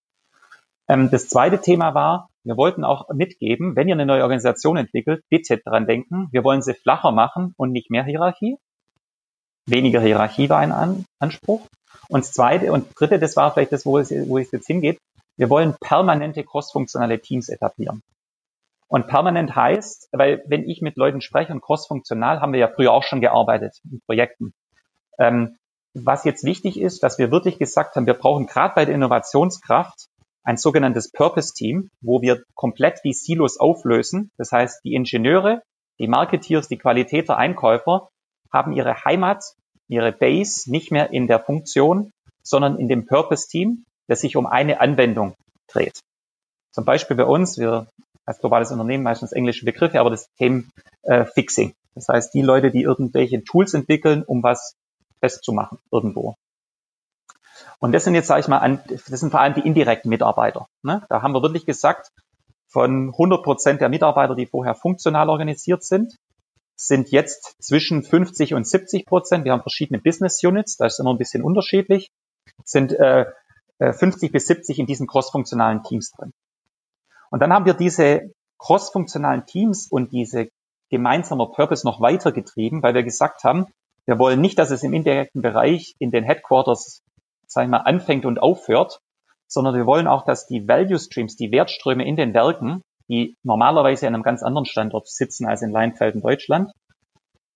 Ähm, 0.88 1.10
das 1.10 1.28
zweite 1.28 1.60
Thema 1.60 1.94
war, 1.94 2.28
wir 2.44 2.56
wollten 2.56 2.84
auch 2.84 3.08
mitgeben, 3.10 3.76
wenn 3.76 3.88
ihr 3.88 3.94
eine 3.94 4.06
neue 4.06 4.22
Organisation 4.22 4.78
entwickelt, 4.78 5.22
bitte 5.28 5.58
dran 5.58 5.86
denken, 5.86 6.28
wir 6.32 6.42
wollen 6.42 6.62
sie 6.62 6.74
flacher 6.74 7.12
machen 7.12 7.54
und 7.58 7.72
nicht 7.72 7.90
mehr 7.90 8.04
Hierarchie. 8.04 8.56
Weniger 9.66 10.00
Hierarchie 10.00 10.48
war 10.48 10.58
ein 10.58 10.72
An 10.72 11.04
Anspruch. 11.18 11.66
Und 12.08 12.24
das 12.24 12.32
zweite 12.32 12.72
und 12.72 12.88
dritte, 12.98 13.18
das 13.18 13.36
war 13.36 13.52
vielleicht 13.52 13.72
das, 13.72 13.84
wo 13.84 13.98
es, 13.98 14.10
wo 14.10 14.38
es 14.38 14.50
jetzt 14.50 14.66
hingeht, 14.66 14.98
wir 15.36 15.50
wollen 15.50 15.74
permanente 15.80 16.42
crossfunktionale 16.42 17.20
Teams 17.20 17.48
etablieren. 17.48 18.02
Und 18.90 19.06
permanent 19.06 19.54
heißt, 19.54 20.08
weil 20.10 20.42
wenn 20.48 20.68
ich 20.68 20.82
mit 20.82 20.96
Leuten 20.96 21.20
spreche 21.20 21.52
und 21.52 21.62
crossfunktional, 21.62 22.40
haben 22.40 22.52
wir 22.52 22.58
ja 22.58 22.68
früher 22.68 22.92
auch 22.92 23.04
schon 23.04 23.20
gearbeitet 23.20 23.78
in 23.84 24.00
Projekten. 24.04 24.52
Ähm, 25.16 25.56
was 25.94 26.24
jetzt 26.24 26.42
wichtig 26.44 26.78
ist, 26.80 27.04
dass 27.04 27.16
wir 27.16 27.30
wirklich 27.30 27.58
gesagt 27.58 27.94
haben, 27.94 28.06
wir 28.06 28.14
brauchen 28.14 28.46
gerade 28.46 28.74
bei 28.74 28.84
der 28.84 28.94
Innovationskraft 28.96 30.08
ein 30.42 30.56
sogenanntes 30.56 31.12
Purpose 31.12 31.54
Team, 31.54 31.90
wo 32.00 32.20
wir 32.20 32.42
komplett 32.54 32.98
die 33.04 33.12
Silos 33.12 33.60
auflösen. 33.60 34.30
Das 34.36 34.50
heißt, 34.50 34.80
die 34.84 34.94
Ingenieure, 34.94 35.62
die 36.00 36.08
Marketeers, 36.08 36.66
die 36.66 36.78
Qualitäter, 36.78 37.36
Einkäufer 37.36 38.08
haben 38.52 38.72
ihre 38.72 39.04
Heimat, 39.04 39.44
ihre 39.86 40.10
Base 40.10 40.68
nicht 40.68 40.90
mehr 40.90 41.12
in 41.12 41.28
der 41.28 41.38
Funktion, 41.38 42.10
sondern 42.42 42.76
in 42.78 42.88
dem 42.88 43.06
Purpose 43.06 43.48
Team, 43.48 43.84
das 44.08 44.22
sich 44.22 44.34
um 44.34 44.46
eine 44.46 44.80
Anwendung 44.80 45.34
dreht. 45.68 46.00
Zum 46.72 46.84
Beispiel 46.84 47.16
bei 47.16 47.24
uns, 47.24 47.56
wir 47.56 47.86
als 48.30 48.38
globales 48.38 48.70
Unternehmen 48.70 49.02
meistens 49.02 49.32
englische 49.32 49.64
Begriffe, 49.64 49.98
aber 49.98 50.10
das 50.10 50.30
Thema 50.38 50.62
äh, 51.02 51.24
Fixing. 51.24 51.74
Das 51.94 52.06
heißt, 52.08 52.32
die 52.32 52.42
Leute, 52.42 52.70
die 52.70 52.82
irgendwelche 52.82 53.42
Tools 53.42 53.74
entwickeln, 53.74 54.22
um 54.22 54.42
was 54.42 54.76
festzumachen 55.18 55.78
irgendwo. 55.90 56.36
Und 57.80 57.92
das 57.92 58.04
sind 58.04 58.14
jetzt, 58.14 58.28
sage 58.28 58.40
ich 58.40 58.48
mal, 58.48 58.58
an, 58.58 58.80
das 58.88 59.20
sind 59.20 59.30
vor 59.30 59.40
allem 59.40 59.54
die 59.54 59.66
indirekten 59.66 60.08
Mitarbeiter. 60.08 60.66
Ne? 60.82 61.04
Da 61.08 61.22
haben 61.22 61.34
wir 61.34 61.42
wirklich 61.42 61.66
gesagt, 61.66 62.12
von 62.68 63.08
100 63.08 63.42
Prozent 63.42 63.80
der 63.80 63.88
Mitarbeiter, 63.88 64.36
die 64.36 64.46
vorher 64.46 64.76
funktional 64.76 65.28
organisiert 65.28 65.82
sind, 65.82 66.14
sind 66.76 67.10
jetzt 67.10 67.56
zwischen 67.60 68.04
50 68.04 68.54
und 68.54 68.66
70 68.66 69.06
Prozent. 69.06 69.44
Wir 69.44 69.52
haben 69.52 69.62
verschiedene 69.62 70.00
Business 70.00 70.42
Units, 70.44 70.76
da 70.76 70.86
ist 70.86 71.00
immer 71.00 71.12
ein 71.12 71.18
bisschen 71.18 71.42
unterschiedlich, 71.42 72.10
sind 72.64 72.92
äh, 72.92 73.26
50 73.80 74.28
äh, 74.28 74.32
bis 74.32 74.46
70 74.46 74.78
in 74.78 74.86
diesen 74.86 75.08
crossfunktionalen 75.08 75.82
Teams 75.82 76.12
drin. 76.12 76.32
Und 77.30 77.40
dann 77.40 77.52
haben 77.52 77.64
wir 77.64 77.74
diese 77.74 78.32
crossfunktionalen 78.58 79.46
Teams 79.46 79.88
und 79.90 80.12
diese 80.12 80.48
gemeinsame 80.90 81.46
Purpose 81.46 81.86
noch 81.86 82.00
weitergetrieben, 82.00 82.82
weil 82.82 82.94
wir 82.94 83.02
gesagt 83.02 83.44
haben, 83.44 83.66
wir 84.06 84.18
wollen 84.18 84.40
nicht, 84.40 84.58
dass 84.58 84.70
es 84.70 84.82
im 84.82 84.92
indirekten 84.92 85.40
Bereich 85.40 85.94
in 85.98 86.10
den 86.10 86.24
Headquarters, 86.24 87.02
sag 87.46 87.64
ich 87.64 87.70
mal, 87.70 87.78
anfängt 87.78 88.26
und 88.26 88.42
aufhört, 88.42 89.00
sondern 89.46 89.74
wir 89.74 89.86
wollen 89.86 90.06
auch, 90.06 90.24
dass 90.24 90.46
die 90.46 90.66
Value 90.66 90.98
Streams, 90.98 91.36
die 91.36 91.52
Wertströme 91.52 92.06
in 92.06 92.16
den 92.16 92.34
Werken, 92.34 92.82
die 93.08 93.36
normalerweise 93.42 94.06
an 94.06 94.14
einem 94.14 94.22
ganz 94.22 94.42
anderen 94.42 94.66
Standort 94.66 95.08
sitzen 95.08 95.46
als 95.46 95.62
in 95.62 95.70
Leinfeld 95.70 96.14
in 96.14 96.22
Deutschland, 96.22 96.72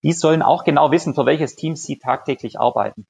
die 0.02 0.12
sollen 0.12 0.42
auch 0.42 0.64
genau 0.64 0.90
wissen, 0.90 1.14
für 1.14 1.26
welches 1.26 1.56
Team 1.56 1.76
sie 1.76 1.98
tagtäglich 1.98 2.60
arbeiten. 2.60 3.06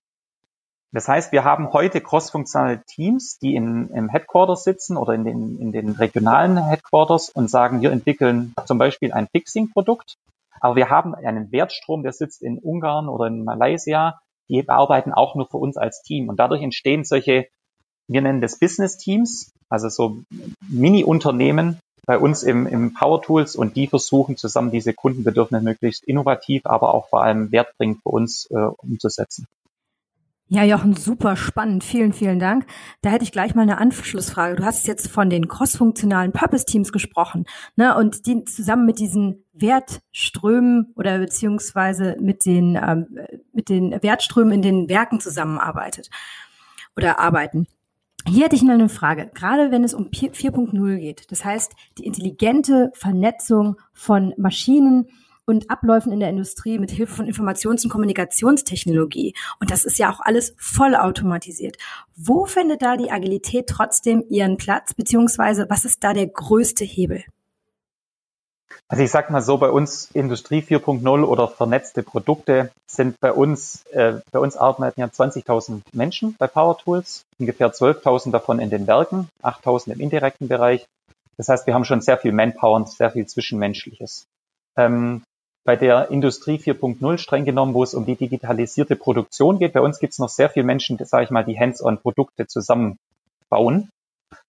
Das 0.95 1.09
heißt, 1.09 1.33
wir 1.33 1.43
haben 1.43 1.73
heute 1.73 2.01
crossfunktionale 2.01 2.81
Teams, 2.87 3.41
die 3.41 3.57
in, 3.57 3.91
im 3.91 4.09
Headquarters 4.09 4.63
sitzen 4.63 4.97
oder 4.97 5.13
in 5.13 5.25
den, 5.25 5.59
in 5.59 5.73
den 5.73 5.91
regionalen 5.91 6.57
Headquarters 6.57 7.31
und 7.31 7.51
sagen, 7.51 7.83
wir 7.83 7.91
entwickeln 7.91 8.55
zum 8.65 8.79
Beispiel 8.79 9.13
ein 9.13 9.27
Fixing-Produkt, 9.27 10.15
aber 10.61 10.77
wir 10.77 10.91
haben 10.91 11.17
einen 11.17 11.51
Wertstrom, 11.51 12.05
der 12.05 12.13
sitzt 12.13 12.43
in 12.43 12.59
Ungarn 12.59 13.09
oder 13.09 13.27
in 13.27 13.43
Malaysia, 13.43 14.21
die 14.49 14.69
arbeiten 14.69 15.13
auch 15.13 15.35
nur 15.35 15.49
für 15.49 15.57
uns 15.57 15.77
als 15.77 16.01
Team. 16.03 16.29
Und 16.29 16.39
dadurch 16.39 16.63
entstehen 16.63 17.03
solche, 17.03 17.49
wir 18.07 18.23
nennen 18.23 18.41
das 18.41 18.61
Business 18.61 18.97
Teams, 18.97 19.51
also 19.69 19.89
so 19.89 20.19
Mini-Unternehmen 20.69 21.81
bei 22.07 22.19
uns 22.19 22.45
im, 22.45 22.69
im 22.69 22.95
Power 22.95 23.21
Tools 23.21 23.57
und 23.57 23.75
die 23.75 23.89
versuchen 23.89 24.37
zusammen 24.37 24.71
diese 24.71 24.95
Kundenbedürfnisse 24.95 25.65
möglichst 25.65 26.05
innovativ, 26.05 26.67
aber 26.67 26.95
auch 26.95 27.09
vor 27.09 27.25
allem 27.25 27.51
wertbringend 27.51 28.01
für 28.05 28.11
uns 28.11 28.49
äh, 28.53 28.55
umzusetzen. 28.55 29.49
Ja, 30.49 30.63
Jochen, 30.63 30.95
super 30.95 31.37
spannend. 31.37 31.85
Vielen, 31.85 32.13
vielen 32.13 32.39
Dank. 32.39 32.67
Da 33.01 33.09
hätte 33.09 33.25
ich 33.25 33.33
gleich 33.33 33.55
mal 33.55 33.63
eine 33.63 33.79
Anschlussfrage. 33.79 34.57
Du 34.57 34.65
hast 34.65 34.87
jetzt 34.87 35.09
von 35.09 35.31
den 35.31 35.49
crossfunktionalen 35.49 36.33
Purpose-Teams 36.33 36.93
gesprochen, 36.93 37.47
ne? 37.77 37.97
Und 37.97 38.27
die 38.27 38.45
zusammen 38.45 38.85
mit 38.85 38.99
diesen 38.99 39.45
Wertströmen 39.55 40.93
oder 40.97 41.19
beziehungsweise 41.19 42.17
mit 42.21 42.45
den, 42.45 42.77
ähm, 42.77 43.07
mit 43.55 43.71
den 43.71 44.03
Wertströmen 44.03 44.53
in 44.53 44.63
den 44.63 44.89
Werken 44.91 45.19
zusammenarbeitet 45.19 46.11
oder 46.95 47.19
arbeiten. 47.19 47.67
Hier 48.27 48.45
hätte 48.45 48.57
ich 48.57 48.63
noch 48.63 48.75
eine 48.75 48.89
Frage, 48.91 49.31
gerade 49.35 49.71
wenn 49.71 49.85
es 49.85 49.95
um 49.95 50.11
4.0 50.11 50.99
geht. 50.99 51.31
Das 51.31 51.45
heißt, 51.45 51.73
die 51.99 52.05
intelligente 52.05 52.91
Vernetzung 52.95 53.77
von 53.93 54.35
Maschinen, 54.37 55.09
und 55.47 55.71
Abläufen 55.71 56.13
in 56.13 56.21
der 56.21 56.31
Industrie 56.31 56.79
mit 56.79 56.91
Hilfe 56.91 57.15
von 57.15 57.27
Informations- 57.27 57.85
und 57.85 57.91
Kommunikationstechnologie. 57.91 59.35
Und 59.61 59.71
das 59.71 59.85
ist 59.85 59.99
ja 59.99 60.11
auch 60.11 60.21
alles 60.21 60.55
voll 60.57 60.95
automatisiert. 60.95 61.77
Wo 62.17 62.47
findet 62.47 62.83
da 62.83 62.97
die 62.97 63.11
Agilität 63.11 63.67
trotzdem 63.69 64.25
ihren 64.29 64.57
Platz, 64.57 64.95
beziehungsweise 64.95 65.67
was 65.69 65.85
ist 65.85 66.03
da 66.05 66.13
der 66.13 66.27
größte 66.27 66.85
Hebel? 66.85 67.25
Also 68.89 69.03
ich 69.03 69.11
sag 69.11 69.31
mal 69.31 69.41
so, 69.41 69.57
bei 69.57 69.71
uns 69.71 70.11
Industrie 70.13 70.61
4.0 70.61 71.25
oder 71.25 71.49
vernetzte 71.49 72.03
Produkte 72.03 72.71
sind 72.87 73.19
bei 73.19 73.33
uns, 73.33 73.87
äh, 73.93 74.21
bei 74.31 74.39
uns 74.39 74.57
arbeiten 74.57 75.01
ja 75.01 75.07
20.000 75.07 75.83
Menschen 75.93 76.37
bei 76.39 76.47
Power 76.47 76.77
Tools, 76.77 77.25
ungefähr 77.39 77.73
12.000 77.73 78.31
davon 78.31 78.59
in 78.59 78.71
den 78.71 78.87
Werken, 78.87 79.29
8.000 79.43 79.93
im 79.93 80.01
indirekten 80.01 80.49
Bereich. 80.49 80.87
Das 81.37 81.49
heißt, 81.49 81.67
wir 81.67 81.75
haben 81.75 81.85
schon 81.85 82.03
sehr 82.03 82.19
viel 82.19 82.33
Manpower 82.33 82.77
und 82.77 82.89
sehr 82.91 83.11
viel 83.11 83.27
Zwischenmenschliches. 83.27 84.27
Ähm, 84.77 85.23
bei 85.64 85.76
der 85.76 86.11
Industrie 86.11 86.59
4.0 86.59 87.18
streng 87.18 87.44
genommen, 87.44 87.75
wo 87.75 87.83
es 87.83 87.94
um 87.94 88.04
die 88.04 88.16
digitalisierte 88.16 88.97
Produktion 88.97 89.59
geht. 89.59 89.73
Bei 89.73 89.80
uns 89.80 89.99
gibt 89.99 90.12
es 90.12 90.18
noch 90.18 90.28
sehr 90.28 90.50
viele 90.50 90.66
Menschen, 90.66 90.99
sage 91.04 91.25
ich 91.25 91.30
mal, 91.30 91.44
die 91.44 91.59
Hands-on-Produkte 91.59 92.47
zusammenbauen. 92.47 93.90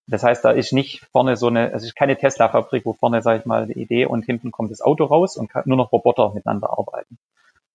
Das 0.08 0.24
heißt, 0.24 0.44
da 0.46 0.52
ist 0.52 0.74
nicht 0.74 1.06
vorne 1.12 1.36
so 1.36 1.48
eine, 1.48 1.72
es 1.72 1.84
ist 1.84 1.96
keine 1.96 2.18
Tesla-Fabrik, 2.18 2.86
wo 2.86 2.94
vorne, 2.94 3.22
sage 3.22 3.40
ich 3.40 3.46
mal, 3.46 3.66
die 3.66 3.80
Idee 3.80 4.06
und 4.06 4.26
hinten 4.26 4.52
kommt 4.52 4.72
das 4.72 4.82
Auto 4.82 5.06
raus 5.06 5.38
und 5.38 5.52
nur 5.66 5.78
noch 5.78 5.92
Roboter 5.92 6.34
miteinander 6.34 6.70
arbeiten. 6.78 7.18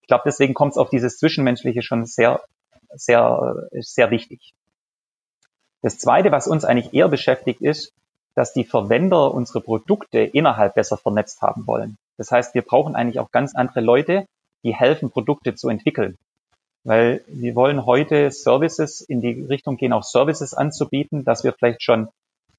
Ich 0.03 0.07
glaube, 0.07 0.23
deswegen 0.27 0.55
kommt 0.55 0.73
es 0.73 0.79
auf 0.79 0.91
dieses 0.91 1.19
Zwischenmenschliche 1.19 1.83
schon 1.83 2.05
sehr, 2.05 2.43
sehr, 2.93 3.69
sehr 3.73 4.11
wichtig. 4.11 4.55
Das 5.83 5.99
Zweite, 5.99 6.31
was 6.31 6.47
uns 6.47 6.65
eigentlich 6.65 6.93
eher 6.93 7.09
beschäftigt, 7.09 7.63
ist, 7.63 7.93
dass 8.35 8.53
die 8.53 8.65
Verwender 8.65 9.33
unsere 9.33 9.61
Produkte 9.61 10.21
innerhalb 10.21 10.75
besser 10.75 10.99
vernetzt 10.99 11.41
haben 11.43 11.67
wollen. 11.67 11.97
Das 12.21 12.31
heißt, 12.31 12.55
wir 12.55 12.61
brauchen 12.61 12.97
eigentlich 12.97 13.19
auch 13.19 13.31
ganz 13.31 13.55
andere 13.55 13.81
Leute, 13.81 14.27
die 14.63 14.75
helfen, 14.75 15.11
Produkte 15.11 15.55
zu 15.55 15.71
entwickeln. 15.71 16.19
weil 16.85 17.23
wir 17.27 17.55
wollen 17.55 17.85
heute 17.85 18.31
Services 18.31 19.01
in 19.01 19.21
die 19.21 19.43
Richtung 19.43 19.77
gehen, 19.77 19.93
auch 19.93 20.03
Services 20.03 20.55
anzubieten, 20.55 21.25
dass 21.25 21.45
wir 21.45 21.53
vielleicht 21.53 21.83
schon 21.83 22.09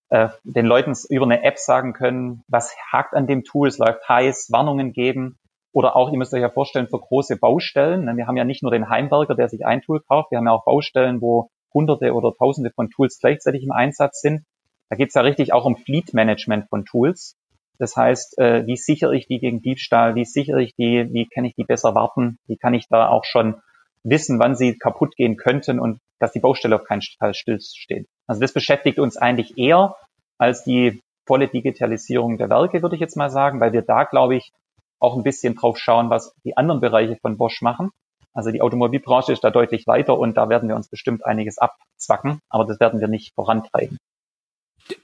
äh, 0.10 0.30
den 0.44 0.65
Leuten 0.65 0.94
über 1.10 1.25
eine 1.25 1.44
App 1.44 1.58
sagen 1.58 1.94
können, 1.94 2.44
was 2.48 2.75
hakt 2.91 3.13
an 3.15 3.27
dem 3.27 3.44
Tool, 3.44 3.68
es 3.68 3.77
läuft 3.77 4.08
heiß, 4.08 4.51
Warnungen 4.51 4.94
geben 4.94 5.38
oder 5.74 5.96
auch, 5.96 6.12
ihr 6.12 6.18
müsst 6.18 6.34
euch 6.34 6.41
ja 6.41 6.50
vorstellen, 6.50 6.88
für 6.88 7.00
große 7.00 7.38
Baustellen. 7.38 8.15
Wir 8.18 8.27
haben 8.27 8.38
ja 8.38 8.44
nicht 8.44 8.62
nur 8.62 8.72
den 8.72 8.89
Heimwerker, 8.89 9.36
der 9.36 9.50
sich 9.50 9.65
ein 9.65 9.82
Tool 9.82 10.01
kauft, 10.01 10.32
wir 10.32 10.38
haben 10.38 10.46
ja 10.46 10.53
auch 10.53 10.65
Baustellen, 10.65 11.22
wo 11.22 11.50
hunderte 11.74 12.13
oder 12.13 12.34
tausende 12.38 12.72
von 12.72 12.89
Tools 12.89 13.18
gleichzeitig 13.20 13.63
im 13.63 13.72
Einsatz 13.72 14.22
sind. 14.22 14.44
Da 14.89 14.98
geht 14.98 15.10
es 15.10 15.13
ja 15.13 15.22
richtig 15.22 15.53
auch 15.53 15.65
um 15.65 15.77
Fleet 15.77 16.13
Management 16.13 16.68
von 16.70 16.86
Tools. 16.86 17.38
Das 17.81 17.95
heißt, 17.95 18.38
äh, 18.38 18.67
wie 18.67 18.77
sichere 18.77 19.15
ich 19.15 19.25
die 19.25 19.39
gegen 19.39 19.63
Diebstahl, 19.63 20.13
wie 20.13 20.23
sichere 20.23 20.61
ich 20.61 20.75
die, 20.75 21.11
wie 21.11 21.27
kann 21.27 21.45
ich 21.45 21.55
die 21.55 21.63
besser 21.63 21.95
warten, 21.95 22.38
wie 22.45 22.55
kann 22.55 22.75
ich 22.75 22.88
da 22.88 23.09
auch 23.09 23.25
schon 23.25 23.55
wissen, 24.03 24.38
wann 24.38 24.55
sie 24.55 24.77
kaputt 24.77 25.15
gehen 25.15 25.35
könnten 25.35 25.79
und 25.79 25.97
dass 26.19 26.31
die 26.31 26.39
Baustelle 26.39 26.75
auf 26.75 26.83
keinen 26.83 27.01
Fall 27.17 27.33
stillsteht. 27.33 28.05
Also 28.27 28.39
das 28.39 28.53
beschäftigt 28.53 29.00
uns 29.00 29.17
eigentlich 29.17 29.57
eher 29.57 29.95
als 30.38 30.63
die 30.63 31.01
volle 31.25 31.47
Digitalisierung 31.47 32.38
der 32.38 32.51
Werke, 32.51 32.83
würde 32.83 32.93
ich 32.93 33.01
jetzt 33.01 33.17
mal 33.17 33.31
sagen, 33.31 33.59
weil 33.59 33.73
wir 33.73 33.81
da, 33.81 34.03
glaube 34.03 34.35
ich, 34.35 34.51
auch 35.00 35.17
ein 35.17 35.23
bisschen 35.23 35.55
drauf 35.55 35.79
schauen, 35.79 36.11
was 36.11 36.35
die 36.45 36.57
anderen 36.57 36.81
Bereiche 36.81 37.17
von 37.19 37.35
Bosch 37.35 37.63
machen. 37.63 37.89
Also 38.31 38.51
die 38.51 38.61
Automobilbranche 38.61 39.33
ist 39.33 39.43
da 39.43 39.50
deutlich 39.50 39.88
weiter 39.88 40.19
und 40.19 40.38
da 40.38 40.50
werden 40.50 40.69
wir 40.69 40.75
uns 40.75 40.88
bestimmt 40.88 41.25
einiges 41.25 41.57
abzwacken, 41.57 42.41
aber 42.47 42.65
das 42.65 42.79
werden 42.79 43.00
wir 43.00 43.07
nicht 43.07 43.33
vorantreiben. 43.33 43.97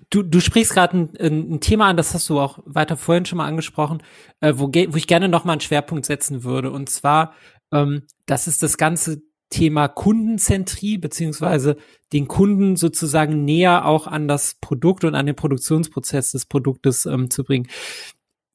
Du, 0.09 0.23
du 0.23 0.39
sprichst 0.39 0.73
gerade 0.73 0.97
ein, 0.97 1.17
ein, 1.19 1.59
Thema 1.59 1.87
an, 1.87 1.97
das 1.97 2.13
hast 2.13 2.29
du 2.29 2.39
auch 2.39 2.59
weiter 2.65 2.95
vorhin 2.95 3.25
schon 3.25 3.37
mal 3.37 3.47
angesprochen, 3.47 4.01
äh, 4.39 4.53
wo, 4.55 4.67
wo 4.67 4.95
ich 4.95 5.07
gerne 5.07 5.27
nochmal 5.27 5.53
einen 5.53 5.61
Schwerpunkt 5.61 6.05
setzen 6.05 6.43
würde. 6.43 6.71
Und 6.71 6.89
zwar, 6.89 7.33
ähm, 7.71 8.03
das 8.25 8.47
ist 8.47 8.63
das 8.63 8.77
ganze 8.77 9.21
Thema 9.49 9.87
Kundenzentrie, 9.87 10.97
beziehungsweise 10.97 11.77
den 12.13 12.27
Kunden 12.27 12.75
sozusagen 12.75 13.45
näher 13.45 13.85
auch 13.85 14.07
an 14.07 14.27
das 14.27 14.55
Produkt 14.55 15.03
und 15.03 15.15
an 15.15 15.25
den 15.25 15.35
Produktionsprozess 15.35 16.31
des 16.31 16.45
Produktes 16.45 17.05
ähm, 17.05 17.29
zu 17.29 17.43
bringen. 17.43 17.67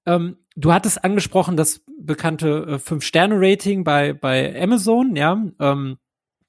Ähm, 0.06 0.36
du 0.56 0.72
hattest 0.72 1.04
angesprochen 1.04 1.56
das 1.56 1.82
bekannte 1.98 2.66
äh, 2.66 2.78
Fünf-Sterne-Rating 2.78 3.84
bei, 3.84 4.12
bei 4.12 4.60
Amazon, 4.60 5.16
ja. 5.16 5.42
Ähm, 5.60 5.96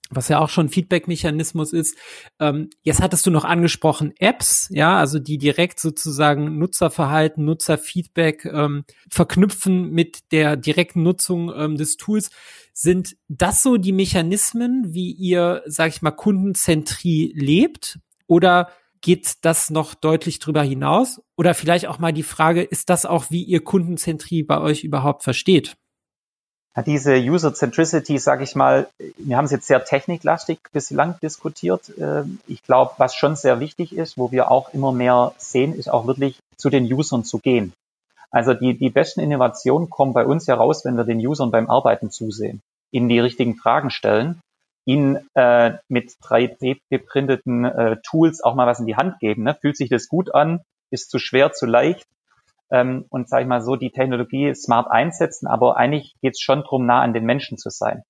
was 0.09 0.27
ja 0.27 0.39
auch 0.39 0.49
schon 0.49 0.69
Feedback-Mechanismus 0.69 1.73
ist. 1.73 1.97
Ähm, 2.39 2.69
jetzt 2.81 3.01
hattest 3.01 3.25
du 3.25 3.31
noch 3.31 3.45
angesprochen 3.45 4.13
Apps, 4.19 4.67
ja, 4.71 4.97
also 4.97 5.19
die 5.19 5.37
direkt 5.37 5.79
sozusagen 5.79 6.57
Nutzerverhalten, 6.57 7.45
Nutzerfeedback 7.45 8.45
ähm, 8.45 8.83
verknüpfen 9.09 9.91
mit 9.91 10.31
der 10.31 10.55
direkten 10.57 11.03
Nutzung 11.03 11.51
ähm, 11.55 11.77
des 11.77 11.97
Tools. 11.97 12.29
Sind 12.73 13.15
das 13.27 13.61
so 13.61 13.77
die 13.77 13.91
Mechanismen, 13.91 14.93
wie 14.93 15.11
ihr, 15.11 15.61
sag 15.65 15.89
ich 15.89 16.01
mal, 16.01 16.11
Kundenzentrie 16.11 17.33
lebt? 17.35 17.99
Oder 18.27 18.69
geht 19.01 19.45
das 19.45 19.69
noch 19.69 19.93
deutlich 19.93 20.39
drüber 20.39 20.63
hinaus? 20.63 21.21
Oder 21.35 21.53
vielleicht 21.53 21.87
auch 21.87 21.99
mal 21.99 22.13
die 22.13 22.23
Frage, 22.23 22.63
ist 22.63 22.89
das 22.89 23.05
auch, 23.05 23.29
wie 23.29 23.43
ihr 23.43 23.63
Kundenzentrie 23.63 24.43
bei 24.43 24.59
euch 24.59 24.83
überhaupt 24.83 25.23
versteht? 25.23 25.75
Diese 26.81 27.15
User 27.15 27.53
Centricity, 27.53 28.17
sage 28.17 28.43
ich 28.43 28.55
mal, 28.55 28.87
wir 29.17 29.37
haben 29.37 29.45
es 29.45 29.51
jetzt 29.51 29.67
sehr 29.67 29.85
techniklastig 29.85 30.59
bislang 30.71 31.19
diskutiert. 31.21 31.91
Ähm, 31.99 32.39
ich 32.47 32.63
glaube, 32.63 32.93
was 32.97 33.15
schon 33.15 33.35
sehr 33.35 33.59
wichtig 33.59 33.95
ist, 33.95 34.17
wo 34.17 34.31
wir 34.31 34.49
auch 34.49 34.73
immer 34.73 34.91
mehr 34.91 35.33
sehen, 35.37 35.75
ist 35.75 35.89
auch 35.89 36.07
wirklich 36.07 36.39
zu 36.57 36.69
den 36.69 36.91
Usern 36.91 37.23
zu 37.23 37.37
gehen. 37.37 37.73
Also 38.31 38.55
die, 38.55 38.73
die 38.73 38.89
besten 38.89 39.19
Innovationen 39.19 39.91
kommen 39.91 40.13
bei 40.13 40.25
uns 40.25 40.47
heraus, 40.47 40.83
wenn 40.83 40.97
wir 40.97 41.03
den 41.03 41.25
Usern 41.25 41.51
beim 41.51 41.69
Arbeiten 41.69 42.09
zusehen, 42.09 42.61
ihnen 42.91 43.07
die 43.07 43.19
richtigen 43.19 43.55
Fragen 43.55 43.91
stellen, 43.91 44.41
ihnen 44.85 45.19
äh, 45.35 45.73
mit 45.87 46.13
3D 46.23 46.79
geprinteten 46.89 47.65
äh, 47.65 47.97
Tools 48.03 48.43
auch 48.43 48.55
mal 48.55 48.65
was 48.65 48.79
in 48.79 48.87
die 48.87 48.95
Hand 48.95 49.19
geben. 49.19 49.43
Ne? 49.43 49.53
Fühlt 49.53 49.77
sich 49.77 49.89
das 49.89 50.07
gut 50.07 50.33
an? 50.33 50.61
Ist 50.89 51.11
zu 51.11 51.19
schwer, 51.19 51.53
zu 51.53 51.67
leicht? 51.67 52.07
Ähm, 52.73 53.05
und 53.09 53.29
sage 53.29 53.43
ich 53.43 53.47
mal 53.47 53.61
so 53.61 53.75
die 53.75 53.91
Technologie 53.91 54.53
smart 54.55 54.89
einsetzen, 54.89 55.47
aber 55.47 55.77
eigentlich 55.77 56.15
geht 56.21 56.33
es 56.33 56.41
schon 56.41 56.63
darum, 56.63 56.87
nah 56.87 57.01
an 57.01 57.13
den 57.13 57.23
Menschen 57.23 57.57
zu 57.57 57.69
sein. 57.69 58.03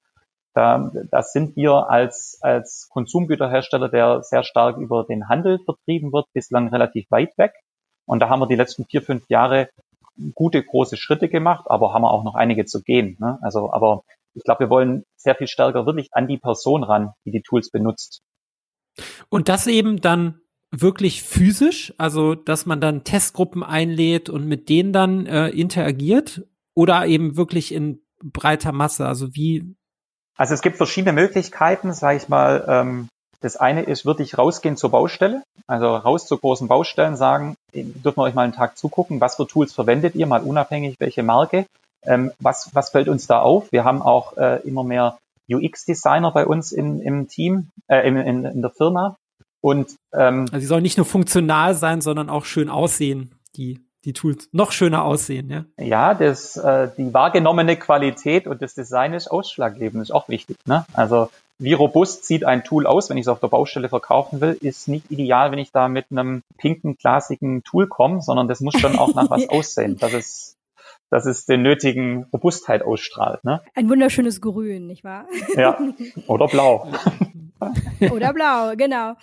Da, 0.56 0.89
das 1.12 1.34
sind 1.34 1.56
wir 1.58 1.89
als, 1.89 2.39
als 2.41 2.88
Konsumgüterhersteller, 2.89 3.89
der 3.89 4.23
sehr 4.23 4.43
stark 4.43 4.78
über 4.78 5.04
den 5.04 5.28
Handel 5.28 5.60
vertrieben 5.65 6.13
wird, 6.13 6.28
bislang 6.34 6.69
relativ 6.69 7.12
weit 7.12 7.38
weg. 7.38 7.54
Und 8.06 8.19
da 8.19 8.30
haben 8.30 8.39
wir 8.39 8.47
die 8.47 8.56
letzten 8.56 8.86
vier, 8.86 9.02
fünf 9.02 9.28
Jahre 9.30 9.69
gute, 10.34 10.63
große 10.63 10.95
Schritte 10.95 11.28
gemacht, 11.28 11.65
aber 11.67 11.93
haben 11.93 12.04
wir 12.04 12.12
auch 12.12 12.23
noch 12.23 12.36
einige 12.36 12.65
zu 12.65 12.82
gehen. 12.84 13.17
Ne? 13.19 13.39
Also, 13.41 13.73
aber 13.73 14.04
ich 14.34 14.43
glaube, 14.43 14.62
wir 14.62 14.69
wollen 14.69 15.04
sehr 15.17 15.36
viel 15.36 15.47
stärker 15.47 15.86
wirklich 15.86 16.10
an 16.13 16.28
die 16.28 16.38
Person 16.38 16.84
ran, 16.84 17.13
die 17.26 17.32
die 17.32 17.41
Tools 17.41 17.69
benutzt. 17.69 18.21
Und 19.30 19.49
das 19.49 19.67
eben 19.67 19.99
dann 19.99 20.39
wirklich 20.81 21.23
physisch, 21.23 21.93
also 21.97 22.36
dass 22.36 22.65
man 22.65 22.81
dann 22.81 23.03
Testgruppen 23.03 23.63
einlädt 23.63 24.29
und 24.29 24.47
mit 24.47 24.69
denen 24.69 24.91
dann 24.91 25.25
äh, 25.25 25.49
interagiert 25.49 26.43
oder 26.73 27.05
eben 27.05 27.38
wirklich 27.38 27.73
in 27.73 28.01
breiter 28.23 28.71
Masse, 28.71 29.05
also 29.07 29.36
wie? 29.36 29.75
Also 30.36 30.53
es 30.53 30.62
gibt 30.62 30.77
verschiedene 30.77 31.13
Möglichkeiten, 31.13 31.93
sage 31.93 32.17
ich 32.17 32.27
mal. 32.29 32.65
Ähm, 32.67 33.07
das 33.41 33.57
eine 33.57 33.83
ist 33.83 34.05
wirklich 34.05 34.38
rausgehen 34.38 34.77
zur 34.77 34.89
Baustelle, 34.89 35.43
also 35.67 35.95
raus 35.95 36.25
zu 36.25 36.38
großen 36.38 36.67
Baustellen, 36.69 37.17
sagen, 37.17 37.55
dürfen 37.73 38.17
wir 38.17 38.23
euch 38.23 38.33
mal 38.33 38.43
einen 38.43 38.53
Tag 38.53 38.77
zugucken, 38.77 39.19
was 39.19 39.36
für 39.36 39.45
Tools 39.45 39.73
verwendet 39.73 40.15
ihr, 40.15 40.25
mal 40.25 40.41
unabhängig 40.41 40.95
welche 40.99 41.23
Marke, 41.23 41.65
ähm, 42.05 42.31
was, 42.39 42.73
was 42.73 42.91
fällt 42.91 43.09
uns 43.09 43.27
da 43.27 43.41
auf? 43.41 43.71
Wir 43.71 43.83
haben 43.83 44.01
auch 44.01 44.38
äh, 44.38 44.62
immer 44.65 44.86
mehr 44.86 45.17
UX-Designer 45.49 46.31
bei 46.31 46.45
uns 46.45 46.71
in, 46.71 47.01
im 47.01 47.27
Team, 47.27 47.67
äh, 47.88 48.07
in, 48.07 48.15
in, 48.15 48.45
in 48.45 48.62
der 48.62 48.71
Firma, 48.71 49.17
und 49.63 49.95
ähm, 50.12 50.45
also 50.52 50.60
sie 50.60 50.65
sollen 50.65 50.84
nicht 50.84 50.97
nur 50.97 51.06
funktional 51.06 51.73
sein, 51.73 52.02
sondern 52.02 52.30
auch 52.30 52.43
schön 52.43 52.69
aussehen, 52.69 53.34
die 53.56 53.80
die 54.04 54.12
Tools 54.12 54.49
noch 54.52 54.73
schöner 54.73 55.06
aussehen, 55.06 55.49
ja. 55.49 55.63
Ja, 55.78 56.13
das 56.13 56.58
äh, 56.58 56.89
die 56.97 57.13
wahrgenommene 57.13 57.78
Qualität 57.78 58.45
und 58.45 58.62
das 58.62 58.73
Design 58.76 59.13
ist 59.13 59.32
ausschlaggebend, 59.32 60.04
ist 60.04 60.12
auch 60.12 60.28
wichtig. 60.28 60.58
Ne? 60.65 60.86
Also 60.91 61.30
wie 61.60 61.71
robust 61.71 62.26
sieht 62.26 62.43
ein 62.43 62.65
Tool 62.65 62.86
aus, 62.86 63.10
wenn 63.10 63.15
ich 63.15 63.23
es 63.23 63.28
auf 63.30 63.39
der 63.39 63.47
Baustelle 63.47 63.88
verkaufen 63.88 64.41
will, 64.41 64.58
ist 64.60 64.89
nicht 64.89 65.10
ideal, 65.10 65.54
wenn 65.54 65.60
ich 65.60 65.71
da 65.71 65.88
mit 65.88 66.08
einem 66.12 66.43
pinken, 66.58 66.97
glasigen 66.97 67.63
Tool 67.63 67.88
komme, 67.88 68.21
sondern 68.21 68.49
das 68.49 68.60
muss 68.60 68.78
schon 68.78 68.99
auch 68.99 69.13
nach 69.15 69.30
was 69.30 69.47
aussehen, 69.49 69.97
dass 69.97 70.12
es, 70.12 70.58
dass 71.13 71.28
es 71.28 71.45
den 71.45 71.62
nötigen 71.62 72.26
Robustheit 72.34 72.82
ausstrahlt. 72.82 73.43
Ne? 73.43 73.62
Ein 73.76 73.88
wunderschönes 73.88 74.41
Grün, 74.41 74.88
nicht 74.88 75.04
wahr? 75.04 75.28
Ja, 75.56 75.78
oder 76.28 76.47
blau. 76.47 76.91
Oder 78.12 78.34
blau, 78.34 78.73
genau. 78.76 79.13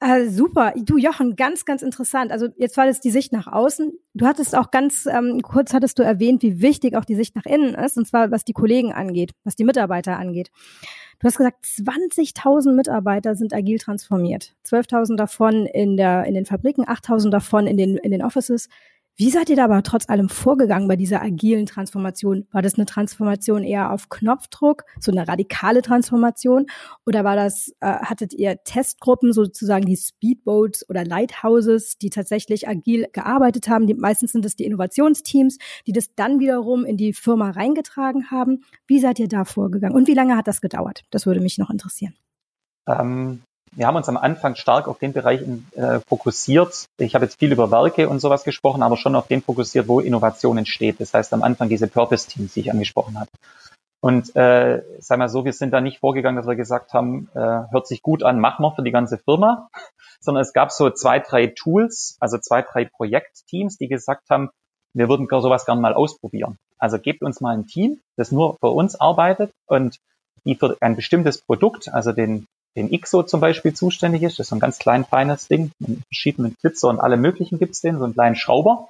Äh, 0.00 0.28
super. 0.28 0.72
Du, 0.74 0.96
Jochen, 0.96 1.36
ganz, 1.36 1.66
ganz 1.66 1.82
interessant. 1.82 2.32
Also 2.32 2.48
jetzt 2.56 2.78
war 2.78 2.86
das 2.86 3.00
die 3.00 3.10
Sicht 3.10 3.32
nach 3.32 3.46
außen. 3.46 3.92
Du 4.14 4.26
hattest 4.26 4.56
auch 4.56 4.70
ganz 4.70 5.04
ähm, 5.04 5.42
kurz 5.42 5.74
hattest 5.74 5.98
du 5.98 6.02
erwähnt, 6.02 6.40
wie 6.42 6.62
wichtig 6.62 6.96
auch 6.96 7.04
die 7.04 7.14
Sicht 7.14 7.36
nach 7.36 7.44
innen 7.44 7.74
ist, 7.74 7.98
und 7.98 8.06
zwar 8.06 8.30
was 8.30 8.44
die 8.44 8.54
Kollegen 8.54 8.94
angeht, 8.94 9.32
was 9.44 9.54
die 9.54 9.64
Mitarbeiter 9.64 10.16
angeht. 10.16 10.50
Du 11.18 11.26
hast 11.26 11.36
gesagt, 11.36 11.62
20.000 11.64 12.72
Mitarbeiter 12.72 13.34
sind 13.34 13.52
agil 13.52 13.78
transformiert. 13.78 14.54
12.000 14.64 15.16
davon 15.16 15.66
in 15.66 15.98
der 15.98 16.24
in 16.24 16.32
den 16.32 16.46
Fabriken, 16.46 16.86
8.000 16.86 17.28
davon 17.28 17.66
in 17.66 17.76
den 17.76 17.98
in 17.98 18.12
den 18.12 18.22
Offices. 18.22 18.70
Wie 19.20 19.30
seid 19.30 19.50
ihr 19.50 19.56
da 19.56 19.64
aber 19.64 19.82
trotz 19.82 20.08
allem 20.08 20.28
vorgegangen 20.28 20.86
bei 20.86 20.94
dieser 20.94 21.20
agilen 21.20 21.66
Transformation? 21.66 22.46
War 22.52 22.62
das 22.62 22.74
eine 22.74 22.86
Transformation 22.86 23.64
eher 23.64 23.90
auf 23.90 24.10
Knopfdruck, 24.10 24.84
so 25.00 25.10
eine 25.10 25.26
radikale 25.26 25.82
Transformation? 25.82 26.66
Oder 27.04 27.24
war 27.24 27.34
das, 27.34 27.72
äh, 27.80 27.86
hattet 27.86 28.32
ihr 28.32 28.62
Testgruppen, 28.62 29.32
sozusagen 29.32 29.86
die 29.86 29.96
Speedboats 29.96 30.88
oder 30.88 31.04
Lighthouses, 31.04 31.98
die 31.98 32.10
tatsächlich 32.10 32.68
agil 32.68 33.08
gearbeitet 33.12 33.68
haben? 33.68 33.88
Die, 33.88 33.94
meistens 33.94 34.30
sind 34.30 34.44
es 34.44 34.54
die 34.54 34.66
Innovationsteams, 34.66 35.58
die 35.88 35.92
das 35.92 36.14
dann 36.14 36.38
wiederum 36.38 36.84
in 36.84 36.96
die 36.96 37.12
Firma 37.12 37.50
reingetragen 37.50 38.30
haben. 38.30 38.62
Wie 38.86 39.00
seid 39.00 39.18
ihr 39.18 39.26
da 39.26 39.44
vorgegangen? 39.44 39.96
Und 39.96 40.06
wie 40.06 40.14
lange 40.14 40.36
hat 40.36 40.46
das 40.46 40.60
gedauert? 40.60 41.02
Das 41.10 41.26
würde 41.26 41.40
mich 41.40 41.58
noch 41.58 41.70
interessieren. 41.70 42.14
Ähm, 42.86 43.42
wir 43.72 43.86
haben 43.86 43.96
uns 43.96 44.08
am 44.08 44.16
Anfang 44.16 44.54
stark 44.54 44.88
auf 44.88 44.98
den 44.98 45.12
Bereich 45.12 45.42
äh, 45.76 46.00
fokussiert. 46.08 46.86
Ich 46.98 47.14
habe 47.14 47.24
jetzt 47.24 47.38
viel 47.38 47.52
über 47.52 47.70
Werke 47.70 48.08
und 48.08 48.20
sowas 48.20 48.44
gesprochen, 48.44 48.82
aber 48.82 48.96
schon 48.96 49.14
auf 49.14 49.28
den 49.28 49.42
fokussiert, 49.42 49.88
wo 49.88 50.00
Innovation 50.00 50.58
entsteht. 50.58 51.00
Das 51.00 51.14
heißt 51.14 51.32
am 51.32 51.42
Anfang 51.42 51.68
diese 51.68 51.88
Purpose-Teams, 51.88 52.54
die 52.54 52.60
ich 52.60 52.70
angesprochen 52.70 53.18
habe. 53.18 53.30
Und 54.00 54.34
äh, 54.36 54.82
sag 55.00 55.18
mal 55.18 55.28
so, 55.28 55.44
wir 55.44 55.52
sind 55.52 55.72
da 55.72 55.80
nicht 55.80 55.98
vorgegangen, 55.98 56.36
dass 56.36 56.46
wir 56.46 56.54
gesagt 56.54 56.92
haben, 56.92 57.28
äh, 57.34 57.38
hört 57.38 57.88
sich 57.88 58.02
gut 58.02 58.22
an, 58.22 58.38
machen 58.38 58.62
wir 58.62 58.72
für 58.72 58.82
die 58.82 58.92
ganze 58.92 59.18
Firma, 59.18 59.68
sondern 60.20 60.42
es 60.42 60.52
gab 60.52 60.70
so 60.70 60.90
zwei, 60.90 61.18
drei 61.18 61.48
Tools, 61.48 62.16
also 62.20 62.38
zwei, 62.38 62.62
drei 62.62 62.84
Projektteams, 62.84 63.76
die 63.76 63.88
gesagt 63.88 64.30
haben, 64.30 64.50
wir 64.94 65.08
würden 65.08 65.28
sowas 65.28 65.66
gerne 65.66 65.80
mal 65.80 65.94
ausprobieren. 65.94 66.56
Also 66.78 66.98
gebt 66.98 67.22
uns 67.22 67.40
mal 67.40 67.56
ein 67.56 67.66
Team, 67.66 68.00
das 68.16 68.32
nur 68.32 68.56
für 68.58 68.70
uns 68.70 68.98
arbeitet 69.00 69.50
und 69.66 69.98
die 70.44 70.54
für 70.54 70.76
ein 70.80 70.96
bestimmtes 70.96 71.42
Produkt, 71.42 71.92
also 71.92 72.12
den 72.12 72.46
den 72.76 72.92
IXO 72.92 73.22
zum 73.22 73.40
Beispiel 73.40 73.74
zuständig 73.74 74.22
ist. 74.22 74.38
Das 74.38 74.46
ist 74.46 74.50
so 74.50 74.56
ein 74.56 74.60
ganz 74.60 74.78
klein, 74.78 75.04
feines 75.04 75.48
Ding. 75.48 75.72
Mit 75.78 76.02
verschiedenen 76.06 76.56
Glitzer 76.60 76.88
und 76.88 77.00
alle 77.00 77.16
möglichen 77.16 77.58
gibt's 77.58 77.80
den, 77.80 77.98
so 77.98 78.04
einen 78.04 78.14
kleinen 78.14 78.36
Schrauber. 78.36 78.88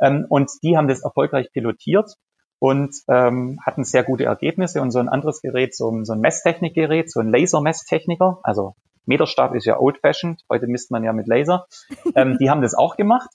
Ähm, 0.00 0.26
und 0.28 0.50
die 0.62 0.76
haben 0.76 0.88
das 0.88 1.02
erfolgreich 1.02 1.52
pilotiert. 1.52 2.16
und 2.62 2.94
ähm, 3.08 3.58
hatten 3.66 3.82
sehr 3.82 4.04
gute 4.04 4.24
Ergebnisse 4.24 4.80
und 4.80 4.92
so 4.92 5.00
ein 5.00 5.08
anderes 5.08 5.42
Gerät, 5.42 5.74
so, 5.74 5.90
ein, 5.90 6.04
so 6.04 6.12
ein 6.12 6.20
Messtechnikgerät, 6.20 7.10
so 7.10 7.18
ein 7.18 7.28
Laser-Messtechniker, 7.28 8.38
also 8.44 8.76
Meterstab 9.04 9.56
ist 9.56 9.66
ja 9.66 9.80
old-fashioned, 9.80 10.42
heute 10.48 10.68
misst 10.68 10.92
man 10.92 11.02
ja 11.02 11.12
mit 11.12 11.26
Laser, 11.26 11.66
ähm, 12.14 12.38
die 12.38 12.50
haben 12.50 12.62
das 12.62 12.74
auch 12.74 12.96
gemacht 12.96 13.30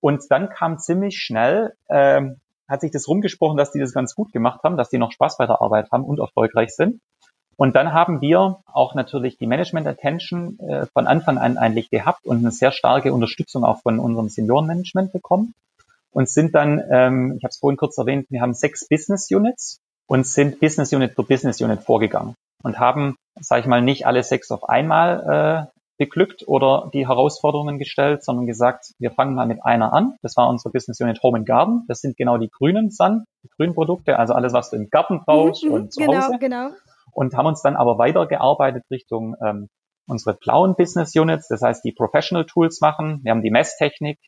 und 0.00 0.24
dann 0.28 0.50
kam 0.50 0.78
ziemlich 0.78 1.16
schnell, 1.16 1.72
ähm, 1.88 2.42
hat 2.68 2.82
sich 2.82 2.90
das 2.90 3.08
rumgesprochen, 3.08 3.56
dass 3.56 3.72
die 3.72 3.78
das 3.78 3.94
ganz 3.94 4.14
gut 4.14 4.30
gemacht 4.30 4.60
haben, 4.62 4.76
dass 4.76 4.90
die 4.90 4.98
noch 4.98 5.10
Spaß 5.10 5.38
bei 5.38 5.46
der 5.46 5.62
Arbeit 5.62 5.90
haben 5.90 6.04
und 6.04 6.18
erfolgreich 6.18 6.74
sind. 6.74 7.00
Und 7.56 7.74
dann 7.74 7.92
haben 7.92 8.20
wir 8.20 8.58
auch 8.66 8.94
natürlich 8.94 9.38
die 9.38 9.46
Management 9.46 9.86
Attention 9.86 10.58
äh, 10.60 10.86
von 10.86 11.06
Anfang 11.06 11.38
an 11.38 11.56
eigentlich 11.56 11.90
gehabt 11.90 12.26
und 12.26 12.38
eine 12.38 12.50
sehr 12.50 12.70
starke 12.70 13.12
Unterstützung 13.12 13.64
auch 13.64 13.80
von 13.80 13.98
unserem 13.98 14.28
Seniorenmanagement 14.28 15.12
bekommen 15.12 15.54
und 16.12 16.28
sind 16.28 16.54
dann, 16.54 16.82
ähm, 16.90 17.34
ich 17.36 17.44
habe 17.44 17.50
es 17.50 17.58
vorhin 17.58 17.78
kurz 17.78 17.96
erwähnt, 17.96 18.26
wir 18.30 18.42
haben 18.42 18.54
sechs 18.54 18.88
Business 18.88 19.30
Units 19.30 19.78
und 20.06 20.26
sind 20.26 20.60
Business 20.60 20.92
Unit 20.92 21.14
für 21.14 21.22
Business 21.22 21.60
Unit 21.60 21.80
vorgegangen 21.80 22.34
und 22.62 22.78
haben, 22.78 23.16
sage 23.40 23.62
ich 23.62 23.66
mal, 23.66 23.80
nicht 23.80 24.06
alle 24.06 24.22
sechs 24.22 24.50
auf 24.50 24.68
einmal 24.68 25.68
äh, 25.70 25.76
beglückt 25.98 26.46
oder 26.46 26.90
die 26.92 27.08
Herausforderungen 27.08 27.78
gestellt, 27.78 28.22
sondern 28.22 28.46
gesagt, 28.46 28.92
wir 28.98 29.10
fangen 29.10 29.34
mal 29.34 29.46
mit 29.46 29.64
einer 29.64 29.94
an. 29.94 30.16
Das 30.22 30.36
war 30.36 30.48
unsere 30.48 30.70
Business 30.70 31.00
Unit 31.00 31.22
Home 31.22 31.38
and 31.38 31.46
Garden. 31.46 31.84
Das 31.88 32.00
sind 32.00 32.16
genau 32.16 32.36
die 32.36 32.50
grünen 32.50 32.90
Sun, 32.90 33.24
die 33.42 33.48
grünen 33.48 33.74
Produkte, 33.74 34.18
also 34.18 34.34
alles, 34.34 34.52
was 34.52 34.70
du 34.70 34.76
im 34.76 34.90
Garten 34.90 35.22
brauchst 35.24 35.64
mhm, 35.64 35.72
und 35.72 35.92
zu 35.94 36.00
genau, 36.00 36.22
Hause. 36.22 36.38
Genau. 36.38 36.70
Und 37.16 37.34
haben 37.34 37.46
uns 37.46 37.62
dann 37.62 37.76
aber 37.76 37.98
weitergearbeitet 37.98 38.84
Richtung 38.90 39.36
ähm, 39.42 39.68
unsere 40.06 40.34
blauen 40.34 40.76
Business 40.76 41.16
Units, 41.16 41.48
das 41.48 41.62
heißt 41.62 41.84
die 41.84 41.92
Professional 41.92 42.44
Tools 42.44 42.80
machen. 42.80 43.20
Wir 43.22 43.30
haben 43.30 43.42
die 43.42 43.50
Messtechnik, 43.50 44.18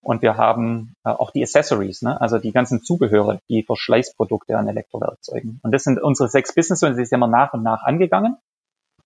und 0.00 0.22
wir 0.22 0.36
haben 0.36 0.94
äh, 1.04 1.10
auch 1.10 1.30
die 1.32 1.42
Accessories, 1.42 2.02
ne? 2.02 2.20
also 2.20 2.38
die 2.38 2.52
ganzen 2.52 2.82
Zubehöre, 2.82 3.40
die 3.48 3.62
Verschleißprodukte 3.62 4.56
an 4.56 4.68
Elektrowerkzeugen. 4.68 5.60
Und 5.62 5.72
das 5.72 5.84
sind 5.84 6.00
unsere 6.00 6.28
sechs 6.28 6.54
Business 6.54 6.82
und 6.82 6.96
die 6.96 7.04
sind 7.04 7.20
wir 7.20 7.26
nach 7.26 7.52
und 7.52 7.62
nach 7.62 7.82
angegangen 7.82 8.36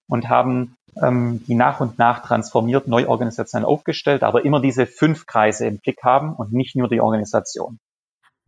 und 0.09 0.29
haben 0.29 0.77
ähm, 1.03 1.43
die 1.47 1.55
nach 1.55 1.81
und 1.81 1.99
nach 1.99 2.23
transformiert, 2.23 2.87
neu 2.87 3.09
organisationell 3.09 3.67
aufgestellt, 3.67 4.23
aber 4.23 4.45
immer 4.45 4.61
diese 4.61 4.87
fünf 4.87 5.27
Kreise 5.27 5.67
im 5.67 5.79
Blick 5.79 6.03
haben 6.03 6.35
und 6.35 6.53
nicht 6.53 6.77
nur 6.77 6.89
die 6.89 7.01
Organisation. 7.01 7.79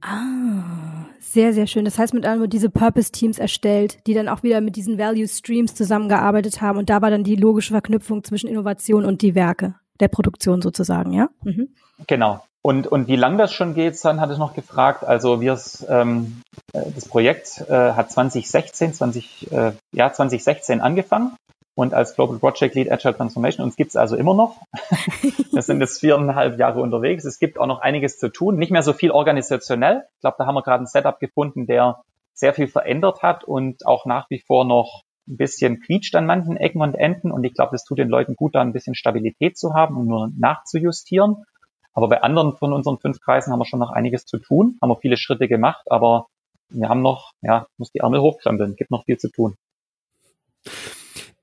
Ah, 0.02 0.83
sehr, 1.32 1.52
sehr 1.52 1.66
schön. 1.66 1.84
Das 1.84 1.98
heißt, 1.98 2.14
mit 2.14 2.26
anderen 2.26 2.50
diese 2.50 2.70
Purpose-Teams 2.70 3.38
erstellt, 3.38 3.98
die 4.06 4.14
dann 4.14 4.28
auch 4.28 4.42
wieder 4.42 4.60
mit 4.60 4.76
diesen 4.76 4.98
Value-Streams 4.98 5.74
zusammengearbeitet 5.74 6.60
haben 6.60 6.78
und 6.78 6.90
da 6.90 7.02
war 7.02 7.10
dann 7.10 7.24
die 7.24 7.36
logische 7.36 7.72
Verknüpfung 7.72 8.24
zwischen 8.24 8.48
Innovation 8.48 9.04
und 9.04 9.22
die 9.22 9.34
Werke 9.34 9.74
der 10.00 10.08
Produktion 10.08 10.62
sozusagen, 10.62 11.12
ja? 11.12 11.28
Mhm. 11.42 11.68
Genau. 12.06 12.44
Und, 12.62 12.86
und 12.86 13.08
wie 13.08 13.16
lang 13.16 13.36
das 13.36 13.52
schon 13.52 13.74
geht, 13.74 14.02
dann 14.04 14.20
hat 14.20 14.30
es 14.30 14.38
noch 14.38 14.54
gefragt. 14.54 15.04
Also 15.04 15.40
wir 15.40 15.60
ähm, 15.88 16.40
äh, 16.72 16.80
das 16.94 17.06
Projekt 17.06 17.62
äh, 17.68 17.92
hat 17.92 18.10
2016, 18.10 18.94
20, 18.94 19.52
äh, 19.52 19.72
ja, 19.92 20.12
2016 20.12 20.80
angefangen 20.80 21.36
und 21.74 21.92
als 21.92 22.14
Global 22.14 22.38
Project 22.38 22.74
Lead 22.74 22.90
Agile 22.90 23.16
Transformation. 23.16 23.64
Uns 23.64 23.76
gibt's 23.76 23.96
also 23.96 24.16
immer 24.16 24.34
noch. 24.34 24.60
Wir 25.52 25.62
sind 25.62 25.80
jetzt 25.80 26.00
viereinhalb 26.00 26.58
Jahre 26.58 26.80
unterwegs. 26.80 27.24
Es 27.24 27.38
gibt 27.38 27.58
auch 27.58 27.66
noch 27.66 27.80
einiges 27.80 28.18
zu 28.18 28.28
tun. 28.28 28.56
Nicht 28.56 28.70
mehr 28.70 28.82
so 28.82 28.92
viel 28.92 29.10
organisationell. 29.10 30.04
Ich 30.14 30.20
glaube, 30.20 30.36
da 30.38 30.46
haben 30.46 30.54
wir 30.54 30.62
gerade 30.62 30.84
ein 30.84 30.86
Setup 30.86 31.18
gefunden, 31.18 31.66
der 31.66 32.02
sehr 32.32 32.54
viel 32.54 32.68
verändert 32.68 33.22
hat 33.22 33.44
und 33.44 33.86
auch 33.86 34.06
nach 34.06 34.28
wie 34.30 34.40
vor 34.40 34.64
noch 34.64 35.02
ein 35.26 35.36
bisschen 35.36 35.80
quietscht 35.80 36.14
an 36.16 36.26
manchen 36.26 36.56
Ecken 36.56 36.82
und 36.82 36.94
Enden. 36.94 37.32
Und 37.32 37.44
ich 37.44 37.54
glaube, 37.54 37.74
es 37.74 37.84
tut 37.84 37.98
den 37.98 38.08
Leuten 38.08 38.36
gut, 38.36 38.54
da 38.54 38.60
ein 38.60 38.72
bisschen 38.72 38.94
Stabilität 38.94 39.56
zu 39.58 39.74
haben 39.74 39.96
und 39.96 40.06
nur 40.06 40.30
nachzujustieren. 40.36 41.44
Aber 41.92 42.08
bei 42.08 42.22
anderen 42.22 42.56
von 42.56 42.72
unseren 42.72 42.98
fünf 42.98 43.20
Kreisen 43.20 43.52
haben 43.52 43.60
wir 43.60 43.66
schon 43.66 43.78
noch 43.78 43.90
einiges 43.90 44.26
zu 44.26 44.38
tun, 44.38 44.78
haben 44.82 44.90
wir 44.90 44.96
viele 44.96 45.16
Schritte 45.16 45.46
gemacht, 45.46 45.86
aber 45.90 46.26
wir 46.68 46.88
haben 46.88 47.02
noch, 47.02 47.30
ja, 47.40 47.66
muss 47.78 47.92
die 47.92 48.00
Ärmel 48.00 48.20
hochkrempeln, 48.20 48.74
gibt 48.74 48.90
noch 48.90 49.04
viel 49.04 49.16
zu 49.16 49.30
tun. 49.30 49.54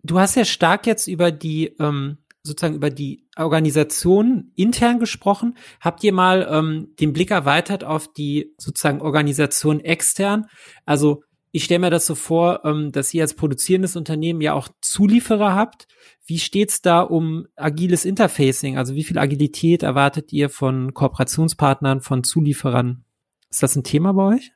Du 0.03 0.19
hast 0.19 0.35
ja 0.35 0.45
stark 0.45 0.87
jetzt 0.87 1.07
über 1.07 1.31
die 1.31 1.75
ähm, 1.79 2.17
sozusagen 2.43 2.75
über 2.75 2.89
die 2.89 3.27
Organisation 3.37 4.51
intern 4.55 4.99
gesprochen. 4.99 5.57
Habt 5.79 6.03
ihr 6.03 6.13
mal 6.13 6.47
ähm, 6.49 6.95
den 6.99 7.13
Blick 7.13 7.31
erweitert 7.31 7.83
auf 7.83 8.11
die 8.11 8.53
sozusagen 8.57 9.01
Organisation 9.01 9.79
extern? 9.79 10.47
Also 10.85 11.23
ich 11.51 11.65
stelle 11.65 11.79
mir 11.79 11.89
das 11.89 12.05
so 12.05 12.15
vor, 12.15 12.65
ähm, 12.65 12.91
dass 12.91 13.13
ihr 13.13 13.23
als 13.23 13.35
produzierendes 13.35 13.95
Unternehmen 13.95 14.41
ja 14.41 14.53
auch 14.53 14.69
Zulieferer 14.81 15.53
habt. 15.53 15.87
Wie 16.25 16.39
steht's 16.39 16.81
da 16.81 17.01
um 17.01 17.45
agiles 17.55 18.05
Interfacing? 18.05 18.77
Also 18.77 18.95
wie 18.95 19.03
viel 19.03 19.19
Agilität 19.19 19.83
erwartet 19.83 20.31
ihr 20.31 20.49
von 20.49 20.93
Kooperationspartnern, 20.93 22.01
von 22.01 22.23
Zulieferern? 22.23 23.03
Ist 23.49 23.61
das 23.61 23.75
ein 23.75 23.83
Thema 23.83 24.13
bei 24.13 24.35
euch? 24.35 24.53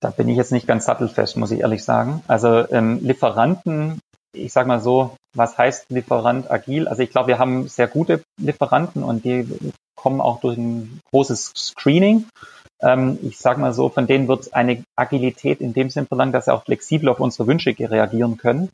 Da 0.00 0.10
bin 0.10 0.28
ich 0.28 0.36
jetzt 0.36 0.52
nicht 0.52 0.66
ganz 0.66 0.86
sattelfest, 0.86 1.36
muss 1.36 1.50
ich 1.50 1.60
ehrlich 1.60 1.84
sagen. 1.84 2.22
Also 2.26 2.68
ähm, 2.70 2.98
Lieferanten, 3.02 4.00
ich 4.36 4.52
sage 4.52 4.68
mal 4.68 4.80
so, 4.80 5.16
was 5.34 5.56
heißt 5.58 5.90
Lieferant 5.90 6.50
agil? 6.50 6.88
Also 6.88 7.02
ich 7.02 7.10
glaube, 7.10 7.28
wir 7.28 7.38
haben 7.38 7.68
sehr 7.68 7.88
gute 7.88 8.22
Lieferanten 8.38 9.02
und 9.02 9.24
die 9.24 9.46
kommen 9.94 10.20
auch 10.20 10.40
durch 10.40 10.56
ein 10.56 11.00
großes 11.10 11.52
Screening. 11.56 12.26
Ähm, 12.80 13.18
ich 13.22 13.38
sage 13.38 13.60
mal 13.60 13.72
so, 13.72 13.88
von 13.88 14.06
denen 14.06 14.28
wird 14.28 14.54
eine 14.54 14.82
Agilität 14.96 15.60
in 15.60 15.72
dem 15.72 15.90
Sinn 15.90 16.06
verlangt, 16.06 16.34
dass 16.34 16.46
sie 16.46 16.54
auch 16.54 16.64
flexibel 16.64 17.08
auf 17.08 17.20
unsere 17.20 17.46
Wünsche 17.46 17.74
reagieren 17.78 18.36
können. 18.36 18.70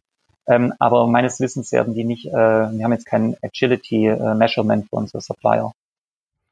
Ähm, 0.46 0.72
aber 0.78 1.06
meines 1.06 1.38
Wissens 1.40 1.70
werden 1.72 1.94
die 1.94 2.04
nicht, 2.04 2.26
äh, 2.26 2.32
wir 2.32 2.84
haben 2.84 2.92
jetzt 2.92 3.06
kein 3.06 3.36
Agility-Measurement 3.42 4.84
äh, 4.84 4.88
für 4.88 4.96
unsere 4.96 5.20
Supplier. 5.20 5.72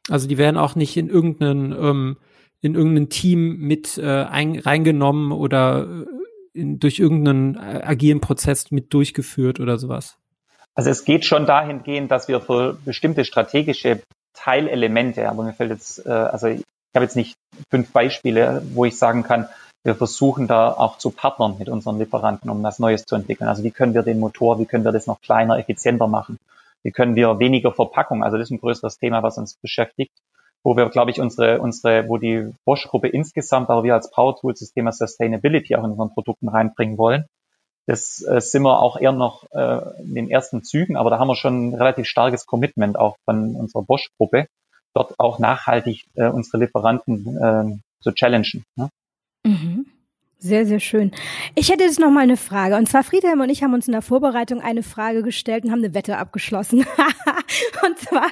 Also 0.08 0.28
die 0.28 0.38
werden 0.38 0.56
auch 0.56 0.76
nicht 0.76 0.96
in 0.96 1.08
irgendeinen, 1.08 1.72
ähm, 1.72 2.16
in 2.60 2.74
irgendein 2.74 3.08
Team 3.08 3.58
mit 3.58 3.98
äh, 3.98 4.24
ein, 4.24 4.58
reingenommen 4.58 5.32
oder 5.32 5.82
äh, 5.82 6.06
in, 6.52 6.78
durch 6.78 6.98
irgendeinen 6.98 7.56
äh, 7.56 7.82
agilen 7.84 8.20
Prozess 8.20 8.70
mit 8.70 8.92
durchgeführt 8.92 9.60
oder 9.60 9.78
sowas. 9.78 10.18
Also 10.74 10.90
es 10.90 11.04
geht 11.04 11.24
schon 11.24 11.46
dahingehend, 11.46 12.10
dass 12.10 12.28
wir 12.28 12.40
für 12.40 12.78
bestimmte 12.84 13.24
strategische 13.24 14.02
Teilelemente, 14.32 15.28
aber 15.28 15.42
mir 15.42 15.52
fällt 15.52 15.70
jetzt, 15.70 16.06
äh, 16.06 16.10
also 16.10 16.46
ich 16.46 16.64
habe 16.94 17.04
jetzt 17.04 17.16
nicht 17.16 17.34
fünf 17.68 17.92
Beispiele, 17.92 18.62
wo 18.72 18.84
ich 18.84 18.96
sagen 18.96 19.22
kann, 19.22 19.48
wir 19.82 19.94
versuchen 19.94 20.46
da 20.46 20.70
auch 20.70 20.98
zu 20.98 21.10
partnern 21.10 21.56
mit 21.58 21.68
unseren 21.68 21.98
Lieferanten, 21.98 22.50
um 22.50 22.62
was 22.62 22.78
Neues 22.78 23.04
zu 23.06 23.16
entwickeln. 23.16 23.48
Also 23.48 23.64
wie 23.64 23.70
können 23.70 23.94
wir 23.94 24.02
den 24.02 24.20
Motor, 24.20 24.58
wie 24.58 24.66
können 24.66 24.84
wir 24.84 24.92
das 24.92 25.06
noch 25.06 25.20
kleiner, 25.20 25.58
effizienter 25.58 26.06
machen? 26.06 26.38
Wie 26.82 26.90
können 26.90 27.14
wir 27.14 27.38
weniger 27.38 27.72
Verpackung, 27.72 28.22
also 28.22 28.38
das 28.38 28.48
ist 28.48 28.52
ein 28.52 28.60
größeres 28.60 28.98
Thema, 28.98 29.22
was 29.22 29.38
uns 29.38 29.54
beschäftigt, 29.56 30.12
wo 30.62 30.76
wir, 30.76 30.88
glaube 30.90 31.10
ich, 31.10 31.20
unsere, 31.20 31.60
unsere, 31.60 32.08
wo 32.08 32.18
die 32.18 32.52
Bosch-Gruppe 32.64 33.08
insgesamt, 33.08 33.70
aber 33.70 33.82
wir 33.82 33.94
als 33.94 34.10
Power 34.10 34.36
Tools 34.36 34.60
das 34.60 34.72
Thema 34.72 34.92
Sustainability 34.92 35.74
auch 35.76 35.84
in 35.84 35.92
unseren 35.92 36.12
Produkten 36.12 36.48
reinbringen 36.48 36.98
wollen. 36.98 37.24
Das 37.86 38.22
äh, 38.22 38.40
sind 38.40 38.62
wir 38.62 38.80
auch 38.80 39.00
eher 39.00 39.12
noch 39.12 39.44
äh, 39.52 40.02
in 40.02 40.14
den 40.14 40.30
ersten 40.30 40.62
Zügen, 40.62 40.96
aber 40.96 41.10
da 41.10 41.18
haben 41.18 41.28
wir 41.28 41.34
schon 41.34 41.70
ein 41.70 41.74
relativ 41.74 42.06
starkes 42.06 42.46
Commitment 42.46 42.98
auch 42.98 43.16
von 43.24 43.56
unserer 43.56 43.82
Bosch-Gruppe, 43.82 44.46
dort 44.94 45.18
auch 45.18 45.38
nachhaltig 45.38 46.04
äh, 46.14 46.28
unsere 46.28 46.58
Lieferanten 46.58 47.36
äh, 47.36 48.02
zu 48.02 48.12
challengen. 48.12 48.64
Ne? 48.76 48.90
Mhm. 49.44 49.86
Sehr, 50.42 50.64
sehr 50.64 50.80
schön. 50.80 51.10
Ich 51.54 51.70
hätte 51.70 51.84
jetzt 51.84 52.00
noch 52.00 52.10
mal 52.10 52.22
eine 52.22 52.38
Frage. 52.38 52.76
Und 52.76 52.88
zwar 52.88 53.04
Friedhelm 53.04 53.40
und 53.40 53.50
ich 53.50 53.62
haben 53.62 53.74
uns 53.74 53.88
in 53.88 53.92
der 53.92 54.00
Vorbereitung 54.00 54.62
eine 54.62 54.82
Frage 54.82 55.22
gestellt 55.22 55.64
und 55.64 55.70
haben 55.70 55.84
eine 55.84 55.92
Wette 55.92 56.16
abgeschlossen. 56.16 56.78
und 57.86 57.98
zwar, 57.98 58.28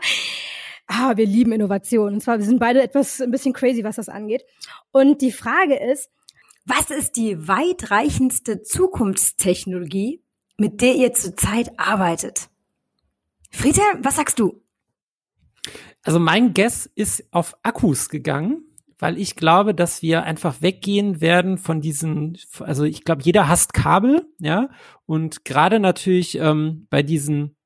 ah, 0.89 1.17
wir 1.17 1.27
lieben 1.27 1.53
Innovation. 1.53 2.15
Und 2.15 2.21
zwar, 2.23 2.39
wir 2.39 2.45
sind 2.45 2.59
beide 2.59 2.83
etwas, 2.83 3.21
ein 3.21 3.31
bisschen 3.31 3.53
crazy, 3.53 3.85
was 3.85 3.97
das 3.97 4.09
angeht. 4.09 4.45
Und 4.91 5.23
die 5.23 5.33
Frage 5.33 5.77
ist, 5.77 6.11
was 6.65 6.91
ist 6.91 7.17
die 7.17 7.49
weitreichendste 7.49 8.63
Zukunftstechnologie, 8.63 10.23
mit 10.57 10.81
der 10.81 10.97
ihr 10.97 11.13
zurzeit 11.13 11.79
arbeitet? 11.79 12.49
Friedhelm, 13.51 14.05
was 14.05 14.17
sagst 14.17 14.39
du? 14.39 14.63
Also 16.03 16.19
mein 16.19 16.55
Guess 16.55 16.87
ist 16.95 17.25
auf 17.33 17.57
Akkus 17.63 18.09
gegangen, 18.09 18.65
weil 18.99 19.19
ich 19.19 19.37
glaube, 19.37 19.75
dass 19.75 20.03
wir 20.03 20.25
einfach 20.25 20.61
weggehen 20.61 21.21
werden 21.21 21.59
von 21.59 21.81
diesen, 21.81 22.39
also 22.61 22.85
ich 22.85 23.05
glaube, 23.05 23.23
jeder 23.23 23.49
hasst 23.49 23.73
Kabel, 23.73 24.27
ja, 24.39 24.71
und 25.07 25.45
gerade 25.45 25.81
natürlich 25.81 26.39
ähm, 26.39 26.87
bei 26.91 27.03
diesen, 27.03 27.57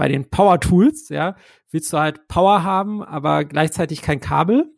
bei 0.00 0.08
den 0.08 0.30
Power 0.30 0.58
Tools, 0.58 1.10
ja, 1.10 1.36
willst 1.70 1.92
du 1.92 1.98
halt 1.98 2.26
Power 2.26 2.62
haben, 2.62 3.02
aber 3.02 3.44
gleichzeitig 3.44 4.00
kein 4.00 4.18
Kabel. 4.18 4.74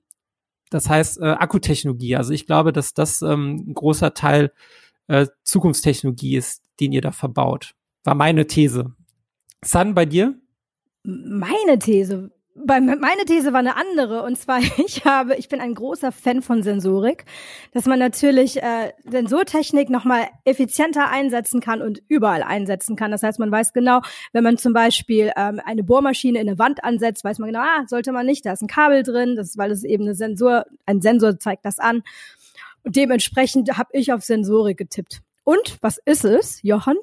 Das 0.69 0.91
heißt 0.91 1.21
äh, 1.21 1.27
Akkutechnologie. 1.27 2.17
Also 2.17 2.33
ich 2.33 2.45
glaube, 2.45 2.73
dass 2.73 2.93
das 2.93 3.23
ähm, 3.23 3.67
ein 3.69 3.75
großer 3.75 4.15
Teil 4.15 4.53
äh, 5.07 5.29
Zukunftstechnologie 5.45 6.35
ist, 6.35 6.65
den 6.81 6.91
ihr 6.91 7.03
da 7.03 7.13
verbaut. 7.13 7.77
War 8.03 8.17
meine 8.17 8.49
These. 8.49 8.97
San, 9.65 9.95
bei 9.95 10.07
dir? 10.07 10.35
Meine 11.05 11.79
These 11.79 12.32
bei, 12.55 12.81
meine 12.81 13.25
These 13.27 13.53
war 13.53 13.61
eine 13.61 13.77
andere 13.77 14.23
und 14.23 14.39
zwar 14.39 14.59
ich 14.79 15.05
habe 15.05 15.37
ich 15.37 15.49
bin 15.49 15.61
ein 15.61 15.75
großer 15.75 16.13
Fan 16.13 16.43
von 16.43 16.63
Sensorik, 16.63 17.25
dass 17.73 17.87
man 17.87 17.99
natürlich 17.99 18.63
äh, 18.63 18.93
Sensortechnik 19.05 19.91
noch 19.91 20.05
mal 20.05 20.27
effizienter 20.45 21.09
einsetzen 21.09 21.61
kann 21.61 21.83
und 21.83 22.03
überall 22.09 22.43
einsetzen 22.43 22.97
kann. 22.97 23.11
Das 23.11 23.23
heißt, 23.23 23.39
man 23.39 23.51
weiß 23.51 23.73
genau, 23.73 24.01
wenn 24.33 24.45
man 24.45 24.59
zum 24.59 24.73
Beispiel 24.73 25.33
ähm, 25.37 25.61
eine 25.65 25.83
Bohrmaschine 25.83 26.41
in 26.41 26.49
eine 26.49 26.59
Wand 26.59 26.85
ansetzt, 26.85 27.25
weiß 27.25 27.39
man 27.39 27.49
genau, 27.49 27.61
ah, 27.61 27.85
sollte 27.87 28.13
man 28.13 28.27
nicht, 28.27 28.45
da 28.45 28.53
ist 28.53 28.63
ein 28.63 28.69
Kabel 28.69 29.03
drin, 29.03 29.37
das 29.37 29.51
ist, 29.51 29.59
weil 29.59 29.71
es 29.71 29.85
eben 29.85 30.05
eine 30.05 30.15
Sensor, 30.15 30.67
ein 30.87 31.01
Sensor 31.01 31.39
zeigt 31.39 31.65
das 31.65 31.79
an. 31.79 32.03
Und 32.85 32.97
dementsprechend 32.97 33.79
habe 33.79 33.91
ich 33.93 34.13
auf 34.13 34.23
Sensorik 34.23 34.77
getippt. 34.77 35.23
Und 35.45 35.79
was 35.81 35.99
ist 36.05 36.25
es, 36.25 36.63
Johann? 36.63 36.97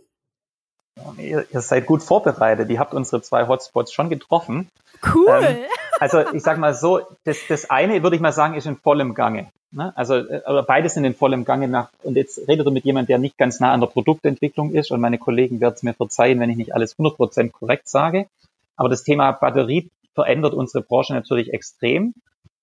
Ihr, 1.17 1.45
ihr, 1.51 1.61
seid 1.61 1.85
gut 1.85 2.03
vorbereitet. 2.03 2.69
Ihr 2.69 2.79
habt 2.79 2.93
unsere 2.93 3.21
zwei 3.21 3.47
Hotspots 3.47 3.93
schon 3.93 4.09
getroffen. 4.09 4.67
Cool. 5.03 5.41
Ähm, 5.43 5.57
also 5.99 6.19
ich 6.33 6.43
sag 6.43 6.57
mal 6.57 6.73
so, 6.73 7.01
das, 7.23 7.37
das 7.47 7.69
eine 7.69 8.01
würde 8.03 8.15
ich 8.15 8.21
mal 8.21 8.31
sagen, 8.31 8.55
ist 8.55 8.65
in 8.65 8.77
vollem 8.77 9.13
Gange. 9.13 9.51
Ne? 9.71 9.95
Also 9.95 10.15
äh, 10.15 10.41
oder 10.47 10.63
beides 10.63 10.93
sind 10.93 11.05
in 11.05 11.13
vollem 11.13 11.45
Gange 11.45 11.67
nach. 11.67 11.89
Und 12.03 12.15
jetzt 12.15 12.47
redet 12.47 12.65
ihr 12.65 12.71
mit 12.71 12.85
jemandem, 12.85 13.07
der 13.07 13.17
nicht 13.19 13.37
ganz 13.37 13.59
nah 13.59 13.71
an 13.71 13.81
der 13.81 13.87
Produktentwicklung 13.87 14.73
ist. 14.73 14.91
Und 14.91 15.01
meine 15.01 15.17
Kollegen 15.17 15.61
werden 15.61 15.75
es 15.75 15.83
mir 15.83 15.93
verzeihen, 15.93 16.39
wenn 16.39 16.49
ich 16.49 16.57
nicht 16.57 16.73
alles 16.73 16.97
100% 16.97 17.51
korrekt 17.51 17.87
sage. 17.87 18.27
Aber 18.75 18.89
das 18.89 19.03
Thema 19.03 19.31
Batterie 19.31 19.89
verändert 20.15 20.53
unsere 20.53 20.83
Branche 20.83 21.13
natürlich 21.13 21.53
extrem, 21.53 22.13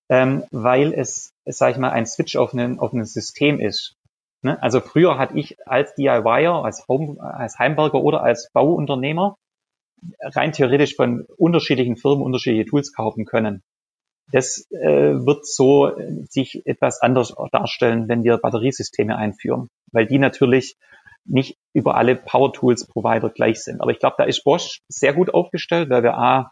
ähm, 0.09 0.43
weil 0.51 0.93
es, 0.93 1.31
sage 1.45 1.73
ich 1.73 1.77
mal, 1.77 1.91
ein 1.91 2.05
Switch 2.05 2.35
auf 2.35 2.53
ein, 2.53 2.79
auf 2.79 2.93
ein 2.93 3.05
System 3.05 3.59
ist. 3.59 3.95
Ne? 4.41 4.61
Also 4.61 4.79
früher 4.79 5.17
hatte 5.17 5.37
ich 5.37 5.57
als 5.67 5.95
DIYer, 5.95 6.63
als, 6.63 6.87
Home, 6.87 7.21
als 7.21 7.57
Heimwerker 7.59 8.01
oder 8.01 8.23
als 8.23 8.49
Bauunternehmer 8.51 9.37
rein 10.21 10.51
theoretisch 10.51 10.95
von 10.95 11.25
unterschiedlichen 11.37 11.97
Firmen 11.97 12.23
unterschiedliche 12.23 12.65
Tools 12.65 12.93
kaufen 12.93 13.25
können. 13.25 13.63
Das 14.31 14.67
äh, 14.71 15.13
wird 15.25 15.45
so 15.45 15.91
sich 16.29 16.61
etwas 16.65 17.01
anders 17.01 17.33
darstellen, 17.51 18.09
wenn 18.09 18.23
wir 18.23 18.37
Batteriesysteme 18.37 19.15
einführen, 19.15 19.69
weil 19.91 20.05
die 20.05 20.19
natürlich 20.19 20.75
nicht 21.25 21.57
über 21.73 21.95
alle 21.95 22.15
Power 22.15 22.53
Tools 22.53 22.87
Provider 22.87 23.29
gleich 23.29 23.63
sind. 23.63 23.81
Aber 23.81 23.91
ich 23.91 23.99
glaube, 23.99 24.15
da 24.17 24.23
ist 24.25 24.43
Bosch 24.43 24.81
sehr 24.87 25.13
gut 25.13 25.33
aufgestellt, 25.33 25.89
weil 25.89 26.03
wir 26.03 26.17
A, 26.17 26.51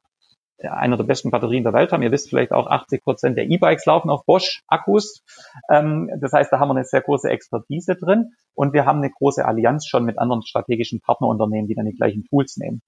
einer 0.63 0.97
der 0.97 1.03
besten 1.03 1.31
Batterien 1.31 1.63
der 1.63 1.73
Welt 1.73 1.91
haben. 1.91 2.01
Ihr 2.01 2.11
wisst 2.11 2.29
vielleicht 2.29 2.51
auch, 2.51 2.67
80 2.67 3.03
Prozent 3.03 3.37
der 3.37 3.45
E-Bikes 3.49 3.85
laufen 3.85 4.09
auf 4.09 4.25
Bosch-Akkus. 4.25 5.23
Ähm, 5.69 6.09
das 6.19 6.31
heißt, 6.31 6.51
da 6.51 6.59
haben 6.59 6.69
wir 6.69 6.75
eine 6.75 6.85
sehr 6.85 7.01
große 7.01 7.29
Expertise 7.29 7.95
drin 7.95 8.31
und 8.53 8.73
wir 8.73 8.85
haben 8.85 8.99
eine 8.99 9.11
große 9.11 9.45
Allianz 9.45 9.85
schon 9.85 10.05
mit 10.05 10.17
anderen 10.17 10.43
strategischen 10.43 11.01
Partnerunternehmen, 11.01 11.67
die 11.67 11.75
dann 11.75 11.85
die 11.85 11.95
gleichen 11.95 12.23
Tools 12.25 12.57
nehmen. 12.57 12.81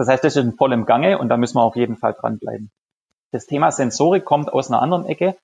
Das 0.00 0.08
heißt, 0.08 0.24
das 0.24 0.34
ist 0.34 0.42
in 0.42 0.56
vollem 0.56 0.86
Gange 0.86 1.18
und 1.18 1.28
da 1.28 1.36
müssen 1.36 1.58
wir 1.58 1.62
auf 1.62 1.76
jeden 1.76 1.98
Fall 1.98 2.14
dranbleiben. 2.18 2.70
Das 3.32 3.44
Thema 3.44 3.70
Sensorik 3.70 4.24
kommt 4.24 4.50
aus 4.50 4.70
einer 4.70 4.80
anderen 4.80 5.04
Ecke, 5.04 5.36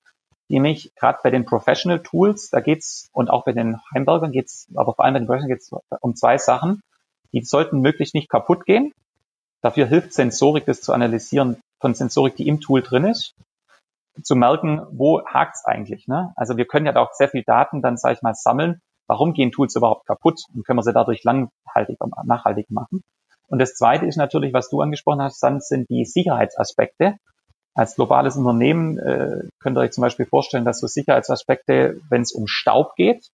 nämlich 0.49 0.95
gerade 0.95 1.19
bei 1.23 1.29
den 1.29 1.45
Professional 1.45 2.03
Tools, 2.03 2.49
da 2.49 2.61
geht's 2.61 3.11
und 3.13 3.29
auch 3.29 3.45
bei 3.45 3.53
den 3.53 3.79
Heimbergern 3.95 4.33
geht's, 4.33 4.67
aber 4.75 4.95
vor 4.95 5.05
allem 5.05 5.13
bei 5.13 5.19
den 5.21 5.27
Professional 5.27 5.55
geht's 5.55 5.71
um 6.01 6.17
zwei 6.17 6.39
Sachen. 6.39 6.81
Die 7.35 7.43
sollten 7.43 7.81
möglichst 7.81 8.15
nicht 8.15 8.31
kaputt 8.31 8.65
gehen. 8.65 8.95
Dafür 9.61 9.85
hilft 9.85 10.15
Sensorik, 10.15 10.65
das 10.65 10.81
zu 10.81 10.95
analysieren 10.95 11.61
von 11.79 11.93
Sensorik, 11.93 12.37
die 12.37 12.49
im 12.49 12.63
Tool 12.63 12.81
drin 12.81 13.05
ist, 13.05 13.35
zu 14.23 14.37
merken, 14.37 14.87
wo 14.91 15.23
hakt's 15.27 15.67
eigentlich. 15.67 16.09
Ne? 16.09 16.33
Also 16.35 16.57
wir 16.57 16.65
können 16.65 16.87
ja 16.87 16.93
da 16.93 17.03
auch 17.03 17.13
sehr 17.13 17.29
viel 17.29 17.43
Daten 17.43 17.83
dann, 17.83 17.99
sage 17.99 18.15
ich 18.15 18.23
mal, 18.23 18.33
sammeln. 18.33 18.81
Warum 19.07 19.35
gehen 19.35 19.53
Tools 19.53 19.77
überhaupt 19.77 20.07
kaputt? 20.07 20.41
Und 20.55 20.67
können 20.67 20.79
wir 20.79 20.83
sie 20.83 20.95
dadurch 20.95 21.25
langhaltig, 21.25 21.99
nachhaltig 22.25 22.71
machen? 22.71 23.03
Und 23.49 23.61
das 23.61 23.75
Zweite 23.75 24.07
ist 24.07 24.17
natürlich, 24.17 24.53
was 24.53 24.69
du 24.69 24.81
angesprochen 24.81 25.23
hast, 25.23 25.43
dann 25.43 25.61
sind 25.61 25.89
die 25.89 26.05
Sicherheitsaspekte. 26.05 27.17
Als 27.75 27.95
globales 27.95 28.37
Unternehmen 28.37 28.99
äh, 28.99 29.43
könnt 29.61 29.77
ihr 29.77 29.83
euch 29.83 29.93
zum 29.93 30.03
Beispiel 30.03 30.27
vorstellen, 30.27 30.65
dass 30.65 30.81
so 30.81 30.87
Sicherheitsaspekte, 30.87 32.01
wenn 32.09 32.23
es 32.23 32.33
um 32.33 32.47
Staub 32.47 32.95
geht 32.97 33.29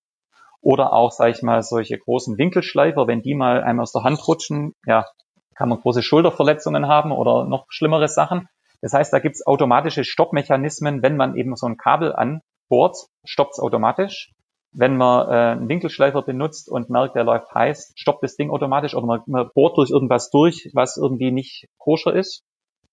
oder 0.60 0.92
auch, 0.92 1.12
sage 1.12 1.30
ich 1.30 1.42
mal, 1.42 1.62
solche 1.62 1.98
großen 1.98 2.38
Winkelschleifer, 2.38 3.06
wenn 3.06 3.22
die 3.22 3.34
mal 3.34 3.62
einem 3.62 3.80
aus 3.80 3.92
der 3.92 4.02
Hand 4.02 4.26
rutschen, 4.26 4.74
ja, 4.86 5.06
kann 5.54 5.68
man 5.68 5.80
große 5.80 6.02
Schulterverletzungen 6.02 6.88
haben 6.88 7.12
oder 7.12 7.44
noch 7.44 7.66
schlimmere 7.68 8.08
Sachen. 8.08 8.48
Das 8.80 8.92
heißt, 8.92 9.12
da 9.12 9.20
gibt 9.20 9.36
es 9.36 9.46
automatische 9.46 10.02
Stoppmechanismen, 10.02 11.02
wenn 11.02 11.16
man 11.16 11.36
eben 11.36 11.54
so 11.54 11.66
ein 11.66 11.76
Kabel 11.76 12.12
anbohrt, 12.12 12.96
stoppt 13.24 13.54
es 13.54 13.60
automatisch. 13.60 14.32
Wenn 14.72 14.96
man 14.96 15.28
äh, 15.28 15.52
einen 15.52 15.68
Winkelschleifer 15.68 16.22
benutzt 16.22 16.68
und 16.68 16.88
merkt, 16.88 17.14
der 17.14 17.24
läuft 17.24 17.54
heiß, 17.54 17.92
stoppt 17.94 18.22
das 18.22 18.36
Ding 18.36 18.50
automatisch 18.50 18.94
oder 18.94 19.06
man, 19.06 19.22
man 19.26 19.50
bohrt 19.54 19.76
durch 19.76 19.90
irgendwas 19.90 20.30
durch, 20.30 20.70
was 20.72 20.96
irgendwie 20.96 21.30
nicht 21.30 21.68
koscher 21.78 22.14
ist, 22.14 22.42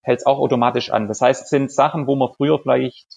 hält 0.01 0.19
es 0.19 0.25
auch 0.25 0.39
automatisch 0.39 0.91
an. 0.91 1.07
Das 1.07 1.21
heißt, 1.21 1.43
es 1.43 1.49
sind 1.49 1.71
Sachen, 1.71 2.07
wo 2.07 2.15
man 2.15 2.33
früher 2.35 2.59
vielleicht 2.59 3.07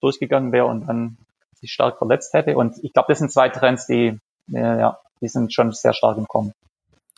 durchgegangen 0.00 0.52
wäre 0.52 0.66
und 0.66 0.86
dann 0.86 1.18
sich 1.54 1.72
stark 1.72 1.98
verletzt 1.98 2.32
hätte. 2.34 2.56
Und 2.56 2.76
ich 2.82 2.92
glaube, 2.92 3.06
das 3.08 3.18
sind 3.18 3.32
zwei 3.32 3.48
Trends, 3.48 3.86
die, 3.86 4.18
äh, 4.52 4.58
ja, 4.60 4.98
die 5.20 5.28
sind 5.28 5.52
schon 5.52 5.72
sehr 5.72 5.92
stark 5.92 6.18
im 6.18 6.26
Kommen. 6.26 6.52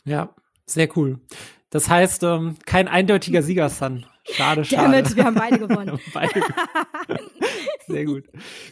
Ja, 0.05 0.29
sehr 0.65 0.87
cool. 0.95 1.19
Das 1.69 1.89
heißt, 1.89 2.23
ähm, 2.23 2.55
kein 2.65 2.87
eindeutiger 2.87 3.41
Sieger, 3.41 3.69
Sun. 3.69 4.05
Schade, 4.23 4.63
schade. 4.63 4.83
Damit, 4.83 5.15
wir 5.15 5.25
haben 5.25 5.35
beide 5.35 5.59
gewonnen. 5.59 5.99
beide. 6.13 6.41
Sehr 7.87 8.05
gut. 8.05 8.23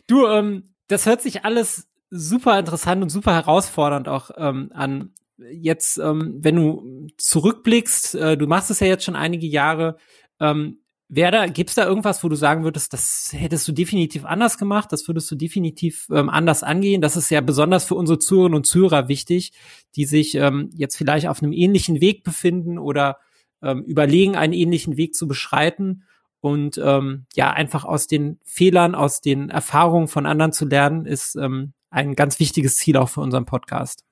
Du, 0.08 0.26
ähm, 0.28 0.74
das 0.88 1.06
hört 1.06 1.22
sich 1.22 1.44
alles 1.46 1.88
super 2.14 2.60
interessant 2.60 3.02
und 3.02 3.10
super 3.10 3.34
herausfordernd 3.34 4.08
auch 4.08 4.32
ähm, 4.38 4.72
an. 4.74 5.14
Jetzt, 5.38 5.98
ähm, 5.98 6.38
wenn 6.40 6.56
du 6.56 7.08
zurückblickst, 7.18 8.16
äh, 8.16 8.38
du 8.38 8.48
machst 8.48 8.70
es 8.70 8.80
ja 8.80 8.88
jetzt 8.88 9.04
schon 9.04 9.16
einige 9.16 9.48
Jahre, 9.48 9.98
ähm, 10.40 10.80
Wer 11.16 11.30
da, 11.30 11.46
gibt's 11.46 11.76
da 11.76 11.86
irgendwas, 11.86 12.24
wo 12.24 12.30
du 12.30 12.36
sagen 12.36 12.64
würdest, 12.64 12.92
das 12.92 13.30
hättest 13.34 13.68
du 13.68 13.72
definitiv 13.72 14.26
anders 14.26 14.58
gemacht, 14.58 14.92
das 14.92 15.08
würdest 15.08 15.30
du 15.30 15.36
definitiv 15.36 16.08
ähm, 16.12 16.28
anders 16.28 16.64
angehen? 16.64 17.02
Das 17.02 17.16
ist 17.16 17.30
ja 17.30 17.40
besonders 17.42 17.86
für 17.86 17.94
unsere 17.94 18.18
Zuhörerinnen 18.18 18.56
und 18.56 18.66
Zuhörer 18.66 19.10
wichtig, 19.10 19.52
die 19.96 20.06
sich 20.06 20.34
ähm, 20.34 20.72
jetzt 20.74 20.98
vielleicht 20.98 21.28
auf 21.28 21.44
einem 21.44 21.52
ähnlichen 21.52 22.02
Weg 22.02 22.24
befinden 22.24 22.80
oder 22.80 23.18
ähm, 23.62 23.84
überlegen, 23.84 24.36
einen 24.36 24.54
ähnlichen 24.54 24.98
Weg 24.98 25.14
zu 25.14 25.28
beschreiten 25.28 26.06
und 26.42 26.80
ähm, 26.84 27.28
ja, 27.36 27.52
einfach 27.52 27.86
aus 27.86 28.08
den 28.08 28.40
Fehlern, 28.44 28.96
aus 28.96 29.22
den 29.22 29.50
Erfahrungen 29.52 30.08
von 30.08 30.26
anderen 30.26 30.52
zu 30.52 30.66
lernen, 30.66 31.06
ist 31.06 31.36
ähm, 31.36 31.74
ein 31.94 32.16
ganz 32.16 32.40
wichtiges 32.40 32.78
Ziel 32.78 32.98
auch 32.98 33.10
für 33.10 33.22
unseren 33.22 33.46
Podcast. 33.46 34.04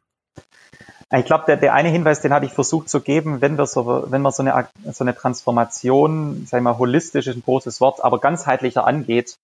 Ich 1.13 1.25
glaube, 1.25 1.43
der, 1.45 1.57
der 1.57 1.73
eine 1.73 1.89
Hinweis, 1.89 2.21
den 2.21 2.31
hatte 2.31 2.45
ich 2.45 2.53
versucht 2.53 2.89
zu 2.89 3.01
geben, 3.01 3.41
wenn 3.41 3.57
wir 3.57 3.65
so, 3.65 4.05
wenn 4.09 4.21
man 4.21 4.31
so 4.31 4.43
eine, 4.43 4.69
so 4.93 5.03
eine 5.03 5.13
Transformation, 5.13 6.45
sagen 6.45 6.63
wir 6.63 6.71
mal, 6.71 6.77
holistisch 6.77 7.27
ist 7.27 7.35
ein 7.35 7.43
großes 7.43 7.81
Wort, 7.81 8.01
aber 8.01 8.19
ganzheitlicher 8.19 8.87
angeht, 8.87 9.35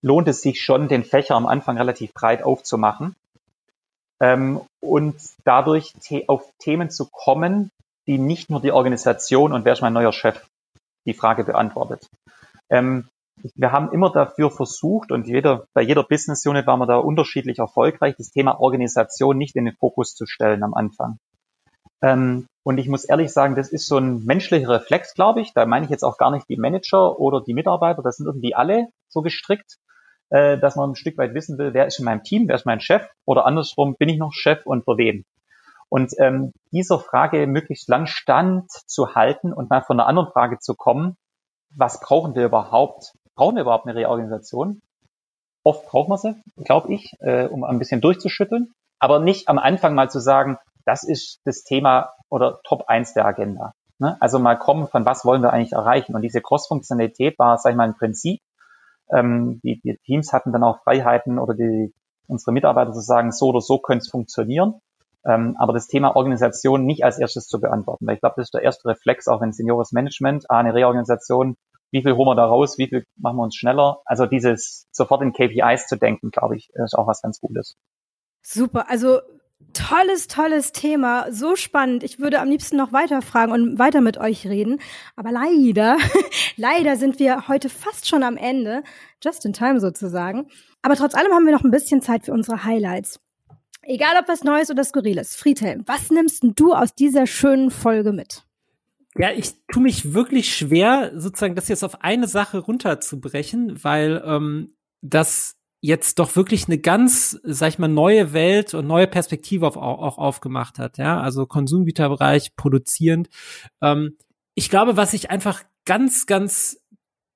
lohnt 0.00 0.28
es 0.28 0.42
sich 0.42 0.62
schon, 0.62 0.86
den 0.86 1.04
Fächer 1.04 1.34
am 1.34 1.46
Anfang 1.46 1.76
relativ 1.76 2.14
breit 2.14 2.44
aufzumachen 2.44 3.16
ähm, 4.20 4.60
und 4.80 5.16
dadurch 5.44 5.92
auf 6.28 6.44
Themen 6.60 6.90
zu 6.90 7.06
kommen, 7.06 7.72
die 8.06 8.18
nicht 8.18 8.48
nur 8.48 8.60
die 8.60 8.70
Organisation 8.70 9.52
und 9.52 9.64
wer 9.64 9.72
ist 9.72 9.82
mein 9.82 9.92
neuer 9.92 10.12
Chef 10.12 10.46
die 11.04 11.14
Frage 11.14 11.42
beantwortet. 11.42 12.08
Ähm, 12.70 13.08
wir 13.54 13.72
haben 13.72 13.92
immer 13.92 14.10
dafür 14.10 14.50
versucht 14.50 15.12
und 15.12 15.26
jeder, 15.26 15.66
bei 15.74 15.82
jeder 15.82 16.02
Business 16.02 16.44
Unit 16.46 16.66
waren 16.66 16.80
wir 16.80 16.86
da 16.86 16.96
unterschiedlich 16.96 17.58
erfolgreich, 17.58 18.14
das 18.16 18.30
Thema 18.30 18.60
Organisation 18.60 19.36
nicht 19.36 19.56
in 19.56 19.64
den 19.64 19.76
Fokus 19.76 20.14
zu 20.14 20.26
stellen 20.26 20.62
am 20.62 20.74
Anfang. 20.74 21.18
Ähm, 22.02 22.46
und 22.62 22.78
ich 22.78 22.88
muss 22.88 23.04
ehrlich 23.04 23.32
sagen, 23.32 23.54
das 23.54 23.72
ist 23.72 23.86
so 23.86 23.98
ein 23.98 24.24
menschlicher 24.24 24.68
Reflex, 24.68 25.14
glaube 25.14 25.40
ich. 25.40 25.52
Da 25.54 25.66
meine 25.66 25.84
ich 25.84 25.90
jetzt 25.90 26.04
auch 26.04 26.18
gar 26.18 26.30
nicht 26.30 26.48
die 26.48 26.56
Manager 26.56 27.18
oder 27.18 27.40
die 27.40 27.54
Mitarbeiter, 27.54 28.02
das 28.02 28.16
sind 28.16 28.26
irgendwie 28.26 28.54
alle 28.54 28.88
so 29.08 29.22
gestrickt, 29.22 29.78
äh, 30.30 30.58
dass 30.58 30.76
man 30.76 30.90
ein 30.90 30.96
Stück 30.96 31.18
weit 31.18 31.34
wissen 31.34 31.58
will, 31.58 31.74
wer 31.74 31.86
ist 31.86 31.98
in 31.98 32.04
meinem 32.04 32.22
Team, 32.22 32.46
wer 32.46 32.56
ist 32.56 32.66
mein 32.66 32.80
Chef 32.80 33.06
oder 33.24 33.46
andersrum, 33.46 33.96
bin 33.98 34.08
ich 34.08 34.18
noch 34.18 34.32
Chef 34.32 34.64
und 34.66 34.84
für 34.84 34.98
wen? 34.98 35.24
Und 35.88 36.12
ähm, 36.18 36.52
dieser 36.70 36.98
Frage 36.98 37.46
möglichst 37.46 37.88
lang 37.88 38.06
stand 38.06 38.70
zu 38.70 39.14
halten 39.14 39.52
und 39.52 39.70
mal 39.70 39.82
von 39.82 39.98
einer 39.98 40.08
anderen 40.08 40.30
Frage 40.30 40.58
zu 40.58 40.74
kommen, 40.74 41.16
was 41.74 42.00
brauchen 42.00 42.34
wir 42.34 42.44
überhaupt? 42.44 43.12
Brauchen 43.38 43.54
wir 43.54 43.62
überhaupt 43.62 43.86
eine 43.86 43.96
Reorganisation? 43.96 44.82
Oft 45.62 45.86
braucht 45.86 46.08
man 46.08 46.18
sie, 46.18 46.34
glaube 46.64 46.92
ich, 46.92 47.12
äh, 47.20 47.46
um 47.46 47.62
ein 47.62 47.78
bisschen 47.78 48.00
durchzuschütteln, 48.00 48.72
aber 48.98 49.20
nicht 49.20 49.48
am 49.48 49.58
Anfang 49.58 49.94
mal 49.94 50.10
zu 50.10 50.18
sagen, 50.18 50.58
das 50.84 51.04
ist 51.04 51.40
das 51.44 51.62
Thema 51.62 52.14
oder 52.30 52.60
Top 52.64 52.88
1 52.88 53.14
der 53.14 53.26
Agenda. 53.26 53.74
Ne? 54.00 54.16
Also 54.20 54.40
mal 54.40 54.58
kommen, 54.58 54.88
von 54.88 55.06
was 55.06 55.24
wollen 55.24 55.42
wir 55.42 55.52
eigentlich 55.52 55.72
erreichen? 55.72 56.16
Und 56.16 56.22
diese 56.22 56.40
Cross-Funktionalität 56.40 57.38
war, 57.38 57.58
sag 57.58 57.70
ich 57.70 57.76
mal, 57.76 57.84
ein 57.84 57.96
Prinzip. 57.96 58.40
Ähm, 59.10 59.60
die, 59.62 59.80
die 59.82 59.96
Teams 59.98 60.32
hatten 60.32 60.52
dann 60.52 60.64
auch 60.64 60.82
Freiheiten 60.82 61.38
oder 61.38 61.54
die, 61.54 61.94
unsere 62.26 62.52
Mitarbeiter 62.52 62.92
zu 62.92 63.00
sagen, 63.00 63.30
so 63.30 63.48
oder 63.48 63.60
so 63.60 63.78
könnte 63.78 64.02
es 64.02 64.10
funktionieren. 64.10 64.80
Ähm, 65.24 65.54
aber 65.58 65.72
das 65.72 65.86
Thema 65.86 66.16
Organisation 66.16 66.86
nicht 66.86 67.04
als 67.04 67.18
erstes 67.18 67.46
zu 67.46 67.60
beantworten. 67.60 68.06
Weil 68.06 68.14
ich 68.14 68.20
glaube, 68.20 68.34
das 68.36 68.46
ist 68.46 68.54
der 68.54 68.62
erste 68.62 68.88
Reflex, 68.88 69.28
auch 69.28 69.40
wenn 69.40 69.52
Seniores 69.52 69.92
Management, 69.92 70.46
ah, 70.48 70.58
eine 70.58 70.74
Reorganisation 70.74 71.56
wie 71.90 72.02
viel 72.02 72.14
holen 72.14 72.28
wir 72.28 72.34
da 72.34 72.44
raus, 72.44 72.78
wie 72.78 72.88
viel 72.88 73.04
machen 73.16 73.36
wir 73.36 73.44
uns 73.44 73.56
schneller. 73.56 74.00
Also 74.04 74.26
dieses 74.26 74.86
sofort 74.90 75.22
in 75.22 75.32
KPIs 75.32 75.86
zu 75.86 75.96
denken, 75.96 76.30
glaube 76.30 76.56
ich, 76.56 76.70
ist 76.74 76.94
auch 76.96 77.06
was 77.06 77.22
ganz 77.22 77.40
Gutes. 77.40 77.76
Super, 78.42 78.88
also 78.88 79.20
tolles, 79.72 80.28
tolles 80.28 80.72
Thema, 80.72 81.30
so 81.32 81.56
spannend. 81.56 82.02
Ich 82.02 82.18
würde 82.18 82.40
am 82.40 82.48
liebsten 82.48 82.76
noch 82.76 82.92
weiter 82.92 83.22
fragen 83.22 83.52
und 83.52 83.78
weiter 83.78 84.00
mit 84.00 84.18
euch 84.18 84.46
reden. 84.46 84.80
Aber 85.16 85.32
leider, 85.32 85.98
leider 86.56 86.96
sind 86.96 87.18
wir 87.18 87.48
heute 87.48 87.68
fast 87.68 88.08
schon 88.08 88.22
am 88.22 88.36
Ende, 88.36 88.82
just 89.22 89.44
in 89.44 89.52
time 89.52 89.80
sozusagen. 89.80 90.48
Aber 90.82 90.96
trotz 90.96 91.14
allem 91.14 91.32
haben 91.32 91.44
wir 91.44 91.52
noch 91.52 91.64
ein 91.64 91.70
bisschen 91.70 92.02
Zeit 92.02 92.24
für 92.24 92.32
unsere 92.32 92.64
Highlights. 92.64 93.20
Egal 93.82 94.16
ob 94.20 94.28
was 94.28 94.44
Neues 94.44 94.70
oder 94.70 94.84
Skurriles. 94.84 95.34
Friedhelm, 95.34 95.82
was 95.86 96.10
nimmst 96.10 96.44
du 96.56 96.74
aus 96.74 96.94
dieser 96.94 97.26
schönen 97.26 97.70
Folge 97.70 98.12
mit? 98.12 98.44
Ja, 99.18 99.32
ich 99.32 99.54
tue 99.72 99.82
mich 99.82 100.14
wirklich 100.14 100.54
schwer, 100.54 101.10
sozusagen 101.16 101.56
das 101.56 101.68
jetzt 101.68 101.82
auf 101.82 102.02
eine 102.02 102.28
Sache 102.28 102.58
runterzubrechen, 102.58 103.82
weil 103.82 104.22
ähm, 104.24 104.76
das 105.02 105.56
jetzt 105.80 106.18
doch 106.20 106.36
wirklich 106.36 106.66
eine 106.66 106.78
ganz, 106.78 107.38
sag 107.42 107.68
ich 107.68 107.78
mal, 107.78 107.88
neue 107.88 108.32
Welt 108.32 108.74
und 108.74 108.86
neue 108.86 109.08
Perspektive 109.08 109.66
auf, 109.66 109.76
auch 109.76 110.18
aufgemacht 110.18 110.78
hat, 110.78 110.98
ja, 110.98 111.20
also 111.20 111.46
Konsumgüterbereich, 111.46 112.54
produzierend. 112.56 113.28
Ähm, 113.82 114.16
ich 114.54 114.70
glaube, 114.70 114.96
was 114.96 115.14
ich 115.14 115.30
einfach 115.30 115.62
ganz, 115.84 116.26
ganz 116.26 116.80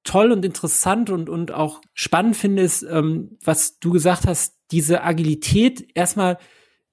toll 0.05 0.33
und 0.33 0.45
interessant 0.45 1.11
und, 1.11 1.29
und 1.29 1.53
auch 1.53 1.81
spannend 1.95 2.37
finde, 2.37 2.63
ist, 2.63 2.83
ähm, 2.83 3.39
was 3.45 3.79
du 3.79 3.91
gesagt 3.93 4.27
hast, 4.27 4.57
diese 4.71 5.03
Agilität 5.03 5.87
erstmal 5.95 6.39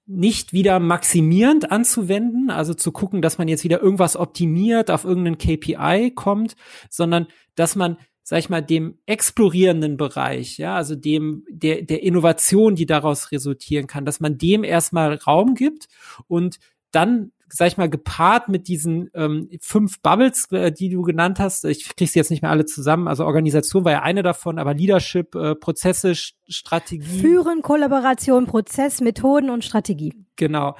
nicht 0.10 0.54
wieder 0.54 0.80
maximierend 0.80 1.72
anzuwenden, 1.72 2.50
also 2.50 2.74
zu 2.74 2.92
gucken, 2.92 3.22
dass 3.22 3.38
man 3.38 3.48
jetzt 3.48 3.64
wieder 3.64 3.82
irgendwas 3.82 4.18
optimiert, 4.18 4.90
auf 4.90 5.06
irgendeinen 5.06 5.38
KPI 5.38 6.12
kommt, 6.16 6.56
sondern 6.90 7.28
dass 7.56 7.76
man 7.76 7.98
sag 8.30 8.38
ich 8.38 8.50
mal, 8.50 8.62
dem 8.62 9.00
explorierenden 9.08 9.98
Bereich, 9.98 10.60
ja, 10.60 10.76
also 10.76 10.96
dem, 10.96 11.46
der, 11.50 11.82
der 11.82 12.04
Innovation, 12.04 12.76
die 12.76 12.86
daraus 12.86 13.32
resultieren 13.32 13.88
kann, 13.88 14.06
dass 14.06 14.20
man 14.20 14.38
dem 14.38 14.64
erstmal 14.64 15.16
Raum 15.16 15.56
gibt 15.56 15.88
und 16.28 16.60
dann 16.92 17.32
sag 17.52 17.68
ich 17.68 17.78
mal, 17.78 17.90
gepaart 17.90 18.50
mit 18.50 18.68
diesen 18.68 19.10
ähm, 19.14 19.50
fünf 19.62 20.02
Bubbles, 20.02 20.52
äh, 20.52 20.72
die 20.72 20.90
du 20.90 21.02
genannt 21.02 21.40
hast, 21.40 21.66
ich 21.66 21.96
kriege 21.96 22.10
sie 22.10 22.20
jetzt 22.20 22.32
nicht 22.32 22.42
mehr 22.42 22.52
alle 22.52 22.66
zusammen, 22.66 23.08
also 23.08 23.26
Organisation 23.26 23.86
war 23.86 23.92
ja 23.92 24.02
eine 24.02 24.24
davon, 24.24 24.60
aber 24.60 24.74
Leadership, 24.74 25.36
äh, 25.36 25.56
Prozesse, 25.56 26.14
Strategie. 26.16 27.20
Führen, 27.22 27.62
Kollaboration, 27.62 28.46
Prozess, 28.46 29.02
Methoden 29.02 29.50
und 29.50 29.64
Strategie. 29.64 30.14
Genau. 30.36 30.76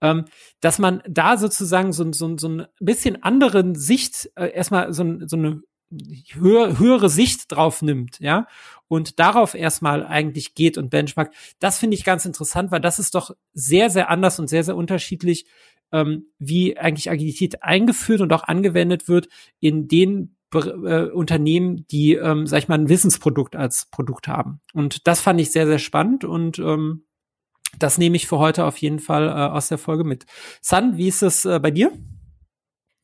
Ähm, 0.00 0.24
dass 0.60 0.78
man 0.78 1.02
da 1.08 1.36
sozusagen 1.36 1.92
so, 1.92 2.12
so, 2.12 2.36
so 2.36 2.48
ein 2.48 2.66
bisschen 2.80 3.22
anderen 3.22 3.74
Sicht, 3.74 4.30
äh, 4.34 4.50
erstmal 4.50 4.92
so, 4.92 5.04
so 5.26 5.36
eine 5.36 5.62
höher, 6.32 6.78
höhere 6.78 7.08
Sicht 7.08 7.52
drauf 7.52 7.82
nimmt, 7.82 8.18
ja, 8.20 8.46
und 8.88 9.18
darauf 9.18 9.54
erstmal 9.54 10.06
eigentlich 10.06 10.54
geht 10.54 10.78
und 10.78 10.90
benchmark, 10.90 11.32
das 11.58 11.78
finde 11.78 11.96
ich 11.96 12.04
ganz 12.04 12.24
interessant, 12.24 12.70
weil 12.70 12.80
das 12.80 12.98
ist 12.98 13.14
doch 13.14 13.30
sehr, 13.52 13.90
sehr 13.90 14.10
anders 14.10 14.38
und 14.38 14.48
sehr, 14.48 14.64
sehr 14.64 14.76
unterschiedlich, 14.76 15.46
ähm, 15.94 16.26
wie 16.38 16.76
eigentlich 16.76 17.10
Agilität 17.10 17.62
eingeführt 17.62 18.20
und 18.20 18.32
auch 18.32 18.42
angewendet 18.42 19.08
wird 19.08 19.28
in 19.60 19.86
den 19.86 20.36
äh, 20.52 21.06
Unternehmen, 21.10 21.86
die, 21.86 22.14
ähm, 22.14 22.46
sag 22.46 22.58
ich 22.58 22.68
mal, 22.68 22.78
ein 22.78 22.88
Wissensprodukt 22.88 23.56
als 23.56 23.86
Produkt 23.90 24.28
haben. 24.28 24.60
Und 24.72 25.06
das 25.06 25.20
fand 25.20 25.40
ich 25.40 25.52
sehr, 25.52 25.66
sehr 25.66 25.78
spannend 25.78 26.24
und 26.24 26.58
ähm, 26.58 27.04
das 27.78 27.98
nehme 27.98 28.16
ich 28.16 28.26
für 28.26 28.38
heute 28.38 28.64
auf 28.64 28.76
jeden 28.78 28.98
Fall 28.98 29.28
äh, 29.28 29.52
aus 29.52 29.68
der 29.68 29.78
Folge 29.78 30.04
mit. 30.04 30.26
San, 30.60 30.96
wie 30.96 31.08
ist 31.08 31.22
es 31.22 31.44
äh, 31.44 31.58
bei 31.60 31.70
dir? 31.70 31.92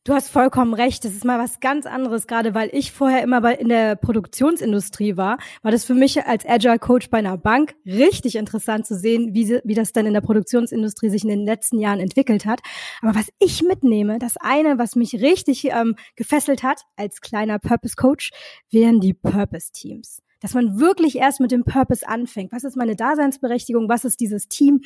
Du 0.03 0.15
hast 0.15 0.29
vollkommen 0.29 0.73
recht. 0.73 1.05
Das 1.05 1.13
ist 1.13 1.25
mal 1.25 1.37
was 1.37 1.59
ganz 1.59 1.85
anderes. 1.85 2.25
Gerade 2.25 2.55
weil 2.55 2.71
ich 2.73 2.91
vorher 2.91 3.21
immer 3.21 3.39
bei, 3.39 3.53
in 3.53 3.69
der 3.69 3.95
Produktionsindustrie 3.95 5.15
war, 5.15 5.37
war 5.61 5.71
das 5.71 5.85
für 5.85 5.93
mich 5.93 6.25
als 6.25 6.43
Agile 6.43 6.79
Coach 6.79 7.11
bei 7.11 7.19
einer 7.19 7.37
Bank 7.37 7.75
richtig 7.85 8.35
interessant 8.35 8.87
zu 8.87 8.95
sehen, 8.95 9.35
wie, 9.35 9.59
wie 9.63 9.75
das 9.75 9.91
dann 9.91 10.07
in 10.07 10.13
der 10.13 10.21
Produktionsindustrie 10.21 11.09
sich 11.09 11.21
in 11.21 11.29
den 11.29 11.45
letzten 11.45 11.77
Jahren 11.77 11.99
entwickelt 11.99 12.47
hat. 12.47 12.61
Aber 13.03 13.13
was 13.13 13.27
ich 13.37 13.61
mitnehme, 13.61 14.17
das 14.17 14.37
eine, 14.37 14.79
was 14.79 14.95
mich 14.95 15.21
richtig 15.21 15.65
ähm, 15.65 15.95
gefesselt 16.15 16.63
hat 16.63 16.81
als 16.95 17.21
kleiner 17.21 17.59
Purpose 17.59 17.95
Coach, 17.95 18.31
wären 18.71 19.01
die 19.01 19.13
Purpose 19.13 19.71
Teams 19.71 20.23
dass 20.41 20.53
man 20.53 20.79
wirklich 20.79 21.15
erst 21.17 21.39
mit 21.39 21.51
dem 21.51 21.63
Purpose 21.63 22.07
anfängt. 22.07 22.51
Was 22.51 22.63
ist 22.63 22.75
meine 22.75 22.95
Daseinsberechtigung? 22.95 23.87
Was 23.87 24.03
ist 24.03 24.19
dieses 24.19 24.49
Team? 24.49 24.81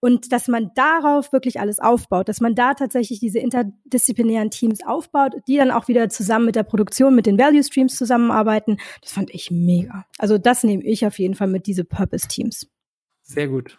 Und 0.00 0.32
dass 0.32 0.48
man 0.48 0.70
darauf 0.74 1.32
wirklich 1.32 1.60
alles 1.60 1.78
aufbaut, 1.78 2.28
dass 2.28 2.40
man 2.40 2.54
da 2.54 2.74
tatsächlich 2.74 3.20
diese 3.20 3.38
interdisziplinären 3.38 4.50
Teams 4.50 4.84
aufbaut, 4.84 5.34
die 5.46 5.56
dann 5.56 5.70
auch 5.70 5.88
wieder 5.88 6.08
zusammen 6.08 6.46
mit 6.46 6.56
der 6.56 6.62
Produktion, 6.62 7.14
mit 7.14 7.26
den 7.26 7.38
Value 7.38 7.62
Streams 7.62 7.96
zusammenarbeiten. 7.96 8.78
Das 9.00 9.12
fand 9.12 9.30
ich 9.34 9.50
mega. 9.50 10.06
Also 10.18 10.38
das 10.38 10.64
nehme 10.64 10.84
ich 10.84 11.06
auf 11.06 11.18
jeden 11.18 11.34
Fall 11.34 11.48
mit 11.48 11.66
diese 11.66 11.84
Purpose 11.84 12.26
Teams. 12.28 12.66
Sehr 13.22 13.48
gut. 13.48 13.78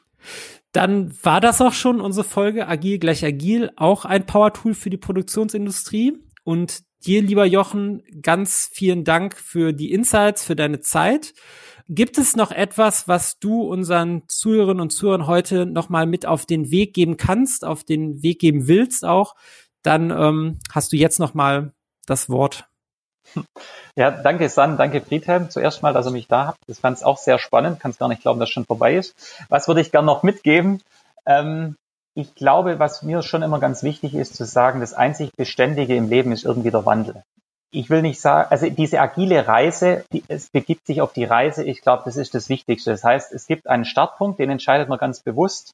Dann 0.72 1.14
war 1.24 1.42
das 1.42 1.62
auch 1.62 1.74
schon 1.74 2.02
unsere 2.02 2.28
Folge 2.28 2.68
Agil 2.68 3.00
gleich 3.00 3.24
Agil, 3.24 3.72
auch 3.76 4.06
ein 4.06 4.26
Power-Tool 4.26 4.74
für 4.74 4.90
die 4.90 4.98
Produktionsindustrie. 4.98 6.18
Und 6.44 6.84
dir, 7.06 7.22
lieber 7.22 7.46
Jochen, 7.46 8.04
ganz 8.22 8.70
vielen 8.74 9.04
Dank 9.04 9.38
für 9.38 9.74
die 9.74 9.92
Insights, 9.92 10.44
für 10.44 10.56
deine 10.56 10.80
Zeit. 10.82 11.34
Gibt 11.90 12.18
es 12.18 12.36
noch 12.36 12.52
etwas, 12.52 13.08
was 13.08 13.40
du 13.40 13.62
unseren 13.62 14.24
Zuhörerinnen 14.28 14.82
und 14.82 14.92
Zuhörern 14.92 15.28
heute 15.28 15.66
nochmal 15.66 16.06
mit 16.06 16.26
auf 16.26 16.46
den 16.46 16.72
Weg 16.72 16.94
geben 16.94 17.18
kannst, 17.18 17.66
auf 17.66 17.84
den 17.84 18.24
Weg 18.24 18.40
geben 18.40 18.68
willst 18.68 19.06
auch? 19.06 19.36
Dann 19.82 20.12
ähm, 20.12 20.60
hast 20.72 20.94
du 20.94 20.98
jetzt 20.98 21.20
nochmal 21.20 21.74
das 22.06 22.30
Wort. 22.30 22.68
Ja, 23.96 24.12
danke 24.12 24.50
San, 24.50 24.78
danke 24.78 25.02
Friedhelm 25.02 25.50
zuerst 25.50 25.82
mal, 25.84 25.94
dass 25.94 26.08
ihr 26.08 26.12
mich 26.12 26.28
da 26.28 26.48
habt. 26.48 26.60
Das 26.68 26.80
fand 26.80 26.98
ich 26.98 27.06
auch 27.06 27.18
sehr 27.18 27.38
spannend, 27.40 27.80
kann 27.80 27.92
es 27.92 28.00
gar 28.00 28.08
nicht 28.08 28.22
glauben, 28.22 28.40
dass 28.40 28.50
es 28.50 28.54
schon 28.54 28.66
vorbei 28.66 28.96
ist. 28.96 29.16
Was 29.50 29.68
würde 29.68 29.82
ich 29.82 29.92
gerne 29.92 30.08
noch 30.08 30.24
mitgeben? 30.24 30.82
Ähm, 31.26 31.76
ich 32.16 32.36
glaube, 32.36 32.80
was 32.80 33.04
mir 33.04 33.22
schon 33.22 33.42
immer 33.42 33.60
ganz 33.60 33.84
wichtig 33.84 34.14
ist 34.14 34.36
zu 34.36 34.46
sagen, 34.46 34.80
das 34.80 34.94
einzig 34.94 35.32
Beständige 35.36 35.96
im 35.96 36.10
Leben 36.10 36.32
ist 36.32 36.46
irgendwie 36.46 36.72
der 36.72 36.86
Wandel. 36.86 37.24
Ich 37.72 37.90
will 37.90 38.04
nicht 38.04 38.22
sagen, 38.22 38.52
also 38.52 38.70
diese 38.70 39.02
agile 39.02 39.48
Reise, 39.48 40.06
die, 40.14 40.24
es 40.28 40.50
begibt 40.50 40.86
sich 40.86 41.02
auf 41.02 41.14
die 41.14 41.24
Reise, 41.24 41.64
ich 41.64 41.82
glaube, 41.82 42.04
das 42.06 42.18
ist 42.18 42.36
das 42.36 42.50
Wichtigste. 42.50 42.92
Das 42.92 43.04
heißt, 43.04 43.34
es 43.34 43.48
gibt 43.48 43.68
einen 43.68 43.86
Startpunkt, 43.86 44.40
den 44.40 44.52
entscheidet 44.52 44.90
man 44.90 45.00
ganz 45.00 45.22
bewusst 45.22 45.72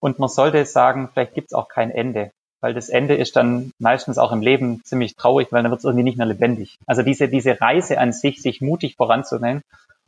und 0.00 0.20
man 0.20 0.28
sollte 0.28 0.64
sagen, 0.66 1.08
vielleicht 1.12 1.34
gibt 1.34 1.48
es 1.48 1.52
auch 1.52 1.68
kein 1.68 1.90
Ende, 1.90 2.30
weil 2.60 2.74
das 2.74 2.88
Ende 2.88 3.16
ist 3.16 3.34
dann 3.34 3.72
meistens 3.80 4.18
auch 4.18 4.30
im 4.30 4.40
Leben 4.40 4.82
ziemlich 4.84 5.16
traurig, 5.16 5.50
weil 5.50 5.64
dann 5.64 5.72
wird 5.72 5.80
es 5.80 5.84
irgendwie 5.84 6.04
nicht 6.04 6.18
mehr 6.18 6.26
lebendig. 6.26 6.78
Also 6.86 7.02
diese, 7.02 7.28
diese 7.28 7.60
Reise 7.60 7.98
an 7.98 8.12
sich, 8.12 8.40
sich 8.40 8.60
mutig 8.60 8.94
voranzunehmen. 8.94 9.62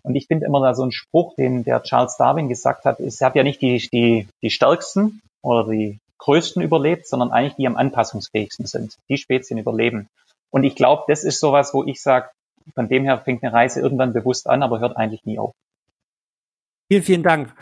Und 0.04 0.14
ich 0.14 0.26
finde 0.28 0.46
immer 0.46 0.60
da 0.60 0.74
so 0.74 0.84
ein 0.84 0.92
Spruch, 0.92 1.34
den 1.34 1.64
der 1.64 1.82
Charles 1.82 2.16
Darwin 2.16 2.48
gesagt 2.48 2.84
hat, 2.84 3.00
er 3.00 3.10
hat 3.26 3.34
ja 3.34 3.42
nicht 3.42 3.60
die, 3.60 3.88
die, 3.90 4.28
die 4.42 4.50
Stärksten, 4.50 5.20
oder 5.44 5.70
die 5.70 5.98
größten 6.18 6.62
überlebt, 6.62 7.06
sondern 7.06 7.30
eigentlich 7.30 7.56
die 7.56 7.66
am 7.66 7.76
anpassungsfähigsten 7.76 8.66
sind. 8.66 8.96
Die 9.08 9.18
Spezien 9.18 9.58
überleben. 9.58 10.08
Und 10.50 10.64
ich 10.64 10.74
glaube, 10.74 11.04
das 11.08 11.24
ist 11.24 11.40
sowas, 11.40 11.74
wo 11.74 11.84
ich 11.84 12.00
sage, 12.00 12.30
von 12.74 12.88
dem 12.88 13.04
her 13.04 13.18
fängt 13.18 13.42
eine 13.42 13.52
Reise 13.52 13.80
irgendwann 13.80 14.12
bewusst 14.12 14.48
an, 14.48 14.62
aber 14.62 14.80
hört 14.80 14.96
eigentlich 14.96 15.24
nie 15.24 15.38
auf. 15.38 15.52
Vielen, 16.88 17.02
vielen 17.02 17.22
Dank. 17.22 17.54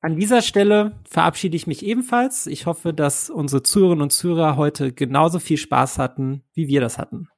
An 0.00 0.16
dieser 0.16 0.42
Stelle 0.42 0.92
verabschiede 1.08 1.56
ich 1.56 1.66
mich 1.66 1.84
ebenfalls. 1.84 2.46
Ich 2.46 2.66
hoffe, 2.66 2.94
dass 2.94 3.30
unsere 3.30 3.62
Zuhörerinnen 3.62 4.02
und 4.02 4.10
Zuhörer 4.10 4.56
heute 4.56 4.92
genauso 4.92 5.38
viel 5.38 5.56
Spaß 5.56 5.98
hatten, 5.98 6.42
wie 6.54 6.68
wir 6.68 6.80
das 6.80 6.98
hatten. 6.98 7.28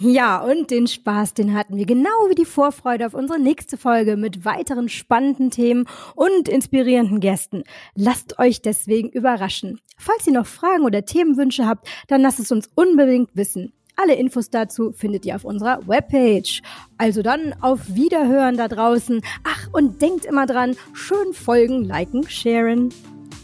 Ja, 0.00 0.38
und 0.38 0.70
den 0.70 0.86
Spaß, 0.86 1.34
den 1.34 1.54
hatten 1.54 1.76
wir 1.76 1.84
genau 1.84 2.08
wie 2.28 2.36
die 2.36 2.44
Vorfreude 2.44 3.04
auf 3.04 3.14
unsere 3.14 3.40
nächste 3.40 3.76
Folge 3.76 4.16
mit 4.16 4.44
weiteren 4.44 4.88
spannenden 4.88 5.50
Themen 5.50 5.86
und 6.14 6.48
inspirierenden 6.48 7.18
Gästen. 7.18 7.64
Lasst 7.96 8.38
euch 8.38 8.62
deswegen 8.62 9.08
überraschen. 9.08 9.80
Falls 9.96 10.24
ihr 10.28 10.34
noch 10.34 10.46
Fragen 10.46 10.84
oder 10.84 11.04
Themenwünsche 11.04 11.66
habt, 11.66 11.88
dann 12.06 12.22
lasst 12.22 12.38
es 12.38 12.52
uns 12.52 12.70
unbedingt 12.76 13.30
wissen. 13.34 13.72
Alle 13.96 14.14
Infos 14.14 14.50
dazu 14.50 14.92
findet 14.92 15.26
ihr 15.26 15.34
auf 15.34 15.44
unserer 15.44 15.80
Webpage. 15.88 16.62
Also 16.98 17.22
dann 17.22 17.52
auf 17.60 17.80
Wiederhören 17.88 18.56
da 18.56 18.68
draußen. 18.68 19.20
Ach, 19.42 19.66
und 19.72 20.00
denkt 20.00 20.24
immer 20.24 20.46
dran, 20.46 20.76
schön 20.92 21.32
folgen, 21.32 21.82
liken, 21.82 22.28
sharen. 22.30 22.90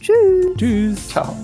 Tschüss. 0.01 0.57
Tschüss. 0.57 1.09
Ciao. 1.09 1.37